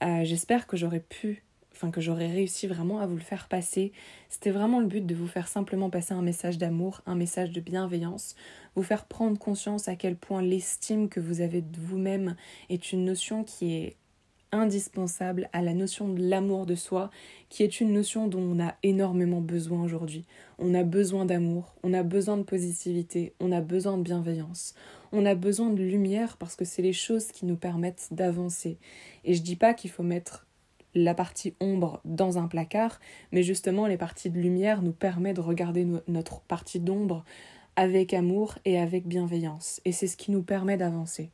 Euh, 0.02 0.25
j'espère 0.25 0.67
que 0.67 0.76
j'aurais 0.76 1.00
pu, 1.00 1.43
enfin 1.73 1.90
que 1.90 2.00
j'aurais 2.00 2.31
réussi 2.31 2.67
vraiment 2.67 2.99
à 3.00 3.07
vous 3.07 3.17
le 3.17 3.23
faire 3.23 3.49
passer. 3.49 3.93
C'était 4.28 4.50
vraiment 4.50 4.81
le 4.81 4.87
but 4.87 5.05
de 5.05 5.14
vous 5.14 5.26
faire 5.26 5.49
simplement 5.49 5.90
passer 5.90 6.14
un 6.14 6.23
message 6.23 6.59
d'amour, 6.59 7.02
un 7.07 7.14
message 7.14 7.50
de 7.50 7.61
bienveillance, 7.61 8.37
vous 8.75 8.83
faire 8.83 9.07
prendre 9.07 9.38
conscience 9.38 9.88
à 9.88 9.97
quel 9.97 10.17
point 10.17 10.43
l'estime 10.43 11.09
que 11.09 11.21
vous 11.21 11.40
avez 11.40 11.62
de 11.62 11.81
vous-même 11.81 12.37
est 12.69 12.93
une 12.93 13.05
notion 13.05 13.45
qui 13.45 13.75
est 13.75 13.97
indispensable 14.52 15.49
à 15.52 15.63
la 15.63 15.75
notion 15.75 16.08
de 16.08 16.23
l'amour 16.23 16.67
de 16.67 16.75
soi, 16.75 17.11
qui 17.49 17.63
est 17.63 17.80
une 17.80 17.93
notion 17.93 18.28
dont 18.28 18.41
on 18.41 18.61
a 18.65 18.75
énormément 18.82 19.41
besoin 19.41 19.82
aujourd'hui. 19.82 20.25
On 20.58 20.75
a 20.75 20.84
besoin 20.84 21.25
d'amour, 21.25 21.75
on 21.82 21.93
a 21.93 22.02
besoin 22.02 22.37
de 22.39 22.43
positivité, 22.43 23.34
on 23.41 23.52
a 23.52 23.61
besoin 23.61 23.99
de 23.99 24.02
bienveillance, 24.02 24.75
on 25.12 25.26
a 25.26 25.34
besoin 25.34 25.71
de 25.71 25.82
lumière 25.82 26.36
parce 26.36 26.56
que 26.56 26.64
c'est 26.64 26.82
les 26.82 26.92
choses 26.92 27.32
qui 27.32 27.47
nous 27.47 27.56
permettent 27.56 28.08
d'avancer. 28.10 28.78
Et 29.25 29.34
je 29.34 29.42
dis 29.42 29.56
pas 29.56 29.75
qu'il 29.75 29.90
faut 29.90 30.02
mettre 30.02 30.47
la 30.94 31.14
partie 31.14 31.54
ombre 31.60 32.00
dans 32.04 32.38
un 32.38 32.49
placard, 32.49 33.00
mais 33.32 33.42
justement 33.42 33.86
les 33.86 33.99
parties 33.99 34.30
de 34.30 34.38
lumière 34.38 34.82
nous 34.82 34.92
permettent 34.92 35.36
de 35.36 35.42
regarder 35.42 35.86
notre 36.08 36.40
partie 36.40 36.80
d'ombre 36.80 37.25
avec 37.76 38.12
amour 38.14 38.58
et 38.64 38.78
avec 38.78 39.06
bienveillance. 39.06 39.80
Et 39.84 39.92
c'est 39.92 40.08
ce 40.08 40.16
qui 40.16 40.30
nous 40.30 40.42
permet 40.42 40.76
d'avancer. 40.76 41.30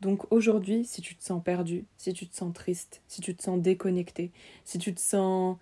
Donc 0.00 0.30
aujourd'hui, 0.32 0.84
si 0.84 1.00
tu 1.00 1.14
te 1.14 1.24
sens 1.24 1.42
perdu, 1.42 1.84
si 1.96 2.12
tu 2.12 2.26
te 2.26 2.36
sens 2.36 2.52
triste, 2.52 3.02
si 3.08 3.20
tu 3.20 3.34
te 3.34 3.42
sens 3.42 3.60
déconnecté, 3.60 4.32
si 4.64 4.78
tu 4.78 4.94
te 4.94 5.00
sens 5.00 5.56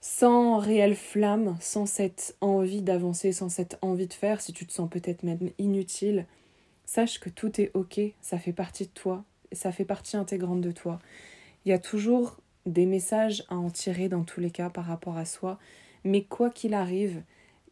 sans 0.00 0.58
réelle 0.58 0.94
flamme, 0.94 1.56
sans 1.60 1.86
cette 1.86 2.36
envie 2.40 2.82
d'avancer, 2.82 3.32
sans 3.32 3.48
cette 3.48 3.78
envie 3.82 4.06
de 4.06 4.12
faire, 4.12 4.40
si 4.40 4.52
tu 4.52 4.66
te 4.66 4.72
sens 4.72 4.88
peut-être 4.88 5.22
même 5.22 5.50
inutile, 5.58 6.26
Sache 6.88 7.20
que 7.20 7.28
tout 7.28 7.60
est 7.60 7.70
ok, 7.74 8.00
ça 8.22 8.38
fait 8.38 8.54
partie 8.54 8.84
de 8.84 8.90
toi, 8.90 9.22
ça 9.52 9.72
fait 9.72 9.84
partie 9.84 10.16
intégrante 10.16 10.62
de 10.62 10.72
toi. 10.72 11.00
Il 11.66 11.68
y 11.68 11.74
a 11.74 11.78
toujours 11.78 12.38
des 12.64 12.86
messages 12.86 13.44
à 13.50 13.56
en 13.56 13.68
tirer 13.68 14.08
dans 14.08 14.24
tous 14.24 14.40
les 14.40 14.50
cas 14.50 14.70
par 14.70 14.86
rapport 14.86 15.18
à 15.18 15.26
soi, 15.26 15.58
mais 16.02 16.22
quoi 16.22 16.48
qu'il 16.48 16.72
arrive, 16.72 17.20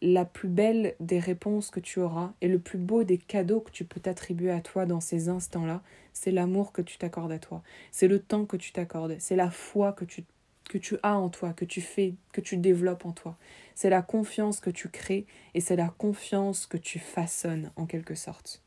la 0.02 0.26
plus 0.26 0.50
belle 0.50 0.96
des 1.00 1.18
réponses 1.18 1.70
que 1.70 1.80
tu 1.80 1.98
auras 1.98 2.34
et 2.42 2.48
le 2.48 2.58
plus 2.58 2.76
beau 2.76 3.04
des 3.04 3.16
cadeaux 3.16 3.60
que 3.60 3.70
tu 3.70 3.86
peux 3.86 4.00
t'attribuer 4.00 4.50
à 4.50 4.60
toi 4.60 4.84
dans 4.84 5.00
ces 5.00 5.30
instants-là, 5.30 5.82
c'est 6.12 6.30
l'amour 6.30 6.72
que 6.72 6.82
tu 6.82 6.98
t'accordes 6.98 7.32
à 7.32 7.38
toi, 7.38 7.62
c'est 7.92 8.08
le 8.08 8.18
temps 8.18 8.44
que 8.44 8.58
tu 8.58 8.72
t'accordes, 8.72 9.16
c'est 9.18 9.34
la 9.34 9.50
foi 9.50 9.94
que 9.94 10.04
tu, 10.04 10.24
que 10.68 10.76
tu 10.76 10.98
as 11.02 11.16
en 11.16 11.30
toi, 11.30 11.54
que 11.54 11.64
tu 11.64 11.80
fais, 11.80 12.16
que 12.32 12.42
tu 12.42 12.58
développes 12.58 13.06
en 13.06 13.12
toi. 13.12 13.38
C'est 13.74 13.88
la 13.88 14.02
confiance 14.02 14.60
que 14.60 14.68
tu 14.68 14.90
crées 14.90 15.24
et 15.54 15.62
c'est 15.62 15.76
la 15.76 15.88
confiance 15.88 16.66
que 16.66 16.76
tu 16.76 16.98
façonnes 16.98 17.72
en 17.76 17.86
quelque 17.86 18.14
sorte. 18.14 18.62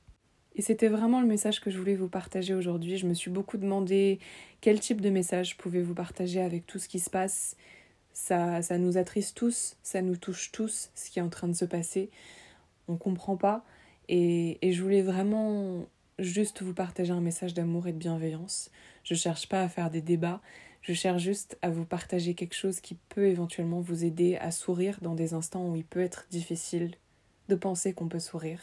Et 0.56 0.62
c'était 0.62 0.88
vraiment 0.88 1.22
le 1.22 1.28
message 1.28 1.62
que 1.62 1.70
je 1.70 1.78
voulais 1.78 1.96
vous 1.96 2.10
partager 2.10 2.54
aujourd'hui. 2.54 2.98
Je 2.98 3.08
me 3.08 3.14
suis 3.14 3.32
beaucoup 3.32 3.58
demandé 3.58 4.20
quel 4.62 4.80
type 4.80 5.02
de 5.02 5.10
message 5.10 5.58
pouvez-vous 5.58 5.94
partager 5.94 6.42
avec 6.42 6.66
tout 6.66 6.80
ce 6.80 6.90
qui 6.90 7.00
se 7.00 7.10
passe. 7.10 7.56
Ça, 8.14 8.62
ça 8.62 8.78
nous 8.78 8.98
attriste 8.98 9.38
tous, 9.38 9.78
ça 9.84 10.02
nous 10.02 10.18
touche 10.18 10.52
tous, 10.52 10.90
ce 10.96 11.10
qui 11.10 11.20
est 11.20 11.22
en 11.22 11.30
train 11.30 11.48
de 11.48 11.54
se 11.54 11.66
passer. 11.66 12.10
On 12.88 12.98
comprend 12.98 13.38
pas. 13.38 13.64
Et, 14.10 14.58
et 14.68 14.74
je 14.74 14.82
voulais 14.82 15.02
vraiment 15.02 15.86
juste 16.18 16.62
vous 16.62 16.74
partager 16.74 17.12
un 17.12 17.22
message 17.22 17.54
d'amour 17.54 17.88
et 17.88 17.94
de 17.94 17.98
bienveillance. 17.98 18.72
Je 19.04 19.16
cherche 19.16 19.48
pas 19.48 19.62
à 19.62 19.70
faire 19.70 19.90
des 19.90 20.02
débats. 20.02 20.42
Je 20.82 20.94
cherche 20.94 21.22
juste 21.22 21.58
à 21.62 21.70
vous 21.70 21.86
partager 21.86 22.34
quelque 22.34 22.56
chose 22.56 22.80
qui 22.80 22.96
peut 23.10 23.28
éventuellement 23.28 23.82
vous 23.82 24.06
aider 24.06 24.38
à 24.38 24.52
sourire 24.52 24.98
dans 25.02 25.16
des 25.16 25.34
instants 25.34 25.68
où 25.68 25.76
il 25.76 25.86
peut 25.86 26.02
être 26.02 26.26
difficile 26.30 26.96
de 27.50 27.56
penser 27.56 27.94
qu'on 27.94 28.08
peut 28.08 28.20
sourire. 28.20 28.60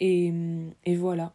Et, 0.00 0.32
et 0.84 0.96
voilà, 0.96 1.32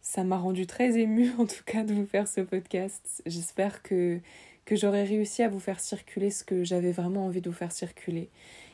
ça 0.00 0.22
m'a 0.22 0.36
rendu 0.36 0.66
très 0.66 0.98
émue 0.98 1.30
en 1.38 1.46
tout 1.46 1.64
cas 1.64 1.82
de 1.82 1.94
vous 1.94 2.06
faire 2.06 2.28
ce 2.28 2.40
podcast. 2.42 3.22
J'espère 3.26 3.82
que, 3.82 4.20
que 4.64 4.76
j'aurai 4.76 5.04
réussi 5.04 5.42
à 5.42 5.48
vous 5.48 5.60
faire 5.60 5.80
circuler 5.80 6.30
ce 6.30 6.44
que 6.44 6.62
j'avais 6.62 6.92
vraiment 6.92 7.26
envie 7.26 7.40
de 7.40 7.50
vous 7.50 7.56
faire 7.56 7.72
circuler. 7.72 8.30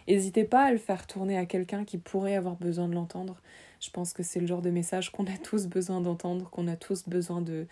N'hésitez 0.08 0.44
pas 0.44 0.64
à 0.64 0.72
le 0.72 0.78
faire 0.78 1.06
tourner 1.06 1.38
à 1.38 1.46
quelqu'un 1.46 1.84
qui 1.84 1.98
pourrait 1.98 2.34
avoir 2.34 2.56
besoin 2.56 2.88
de 2.88 2.94
l'entendre. 2.94 3.40
Je 3.80 3.90
pense 3.90 4.12
que 4.12 4.22
c'est 4.22 4.40
le 4.40 4.46
genre 4.46 4.60
de 4.60 4.70
message 4.70 5.10
qu'on 5.10 5.26
a 5.26 5.36
tous 5.42 5.66
besoin 5.66 6.00
d'entendre, 6.00 6.50
qu'on 6.50 6.66
a 6.66 6.76
tous 6.76 7.08
besoin 7.08 7.40
de, 7.40 7.66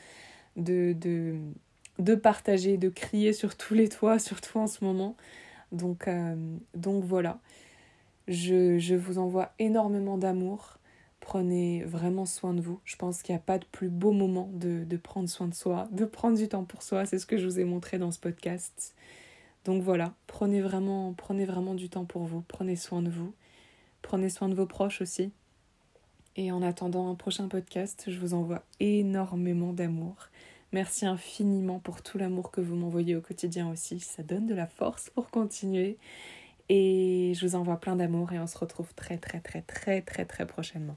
de, 0.56 0.94
de, 0.98 1.36
de, 1.98 2.14
partager, 2.14 2.76
de 2.76 2.88
crier 2.88 3.32
sur 3.32 3.56
tous 3.56 3.74
les 3.74 3.88
toits, 3.88 4.18
surtout 4.20 4.58
en 4.58 4.68
ce 4.68 4.84
moment. 4.84 5.16
Donc, 5.72 6.06
euh, 6.06 6.36
donc 6.74 7.04
voilà, 7.04 7.40
je, 8.28 8.78
je 8.78 8.94
vous 8.94 9.18
envoie 9.18 9.52
énormément 9.58 10.16
d'amour 10.16 10.78
prenez 11.20 11.82
vraiment 11.84 12.26
soin 12.26 12.54
de 12.54 12.60
vous. 12.60 12.80
Je 12.84 12.96
pense 12.96 13.22
qu'il 13.22 13.34
n'y 13.34 13.38
a 13.38 13.42
pas 13.42 13.58
de 13.58 13.64
plus 13.66 13.88
beau 13.88 14.12
moment 14.12 14.50
de, 14.52 14.96
prendre 14.96 15.28
soin 15.28 15.48
de 15.48 15.54
soi, 15.54 15.88
de 15.92 16.04
prendre 16.04 16.36
du 16.36 16.48
temps 16.48 16.64
pour 16.64 16.82
soi. 16.82 17.06
C'est 17.06 17.18
ce 17.18 17.26
que 17.26 17.38
je 17.38 17.46
vous 17.46 17.60
ai 17.60 17.64
montré 17.64 17.98
dans 17.98 18.10
ce 18.10 18.18
podcast. 18.18 18.94
Donc 19.64 19.82
voilà, 19.82 20.14
prenez 20.26 20.60
vraiment, 20.60 21.12
prenez 21.12 21.44
vraiment 21.44 21.74
du 21.74 21.88
temps 21.88 22.04
pour 22.04 22.24
vous, 22.24 22.42
prenez 22.48 22.76
soin 22.76 23.02
de 23.02 23.10
vous, 23.10 23.34
prenez 24.02 24.30
soin 24.30 24.48
de 24.48 24.54
vos 24.54 24.66
proches 24.66 25.02
aussi. 25.02 25.32
Et 26.36 26.52
en 26.52 26.62
attendant 26.62 27.10
un 27.10 27.14
prochain 27.14 27.48
podcast, 27.48 28.04
je 28.06 28.18
vous 28.18 28.32
envoie 28.32 28.62
énormément 28.80 29.72
d'amour. 29.72 30.14
Merci 30.72 31.06
infiniment 31.06 31.80
pour 31.80 32.02
tout 32.02 32.18
l'amour 32.18 32.50
que 32.50 32.60
vous 32.60 32.76
m'envoyez 32.76 33.16
au 33.16 33.20
quotidien 33.20 33.68
aussi. 33.70 34.00
Ça 34.00 34.22
donne 34.22 34.46
de 34.46 34.54
la 34.54 34.66
force 34.66 35.10
pour 35.10 35.30
continuer. 35.30 35.98
Et 36.68 37.32
je 37.34 37.46
vous 37.46 37.56
envoie 37.56 37.80
plein 37.80 37.96
d'amour 37.96 38.32
et 38.32 38.38
on 38.38 38.46
se 38.46 38.58
retrouve 38.58 38.92
très 38.94 39.16
très 39.18 39.40
très 39.40 39.62
très 39.62 40.02
très 40.02 40.26
très 40.26 40.46
prochainement. 40.46 40.96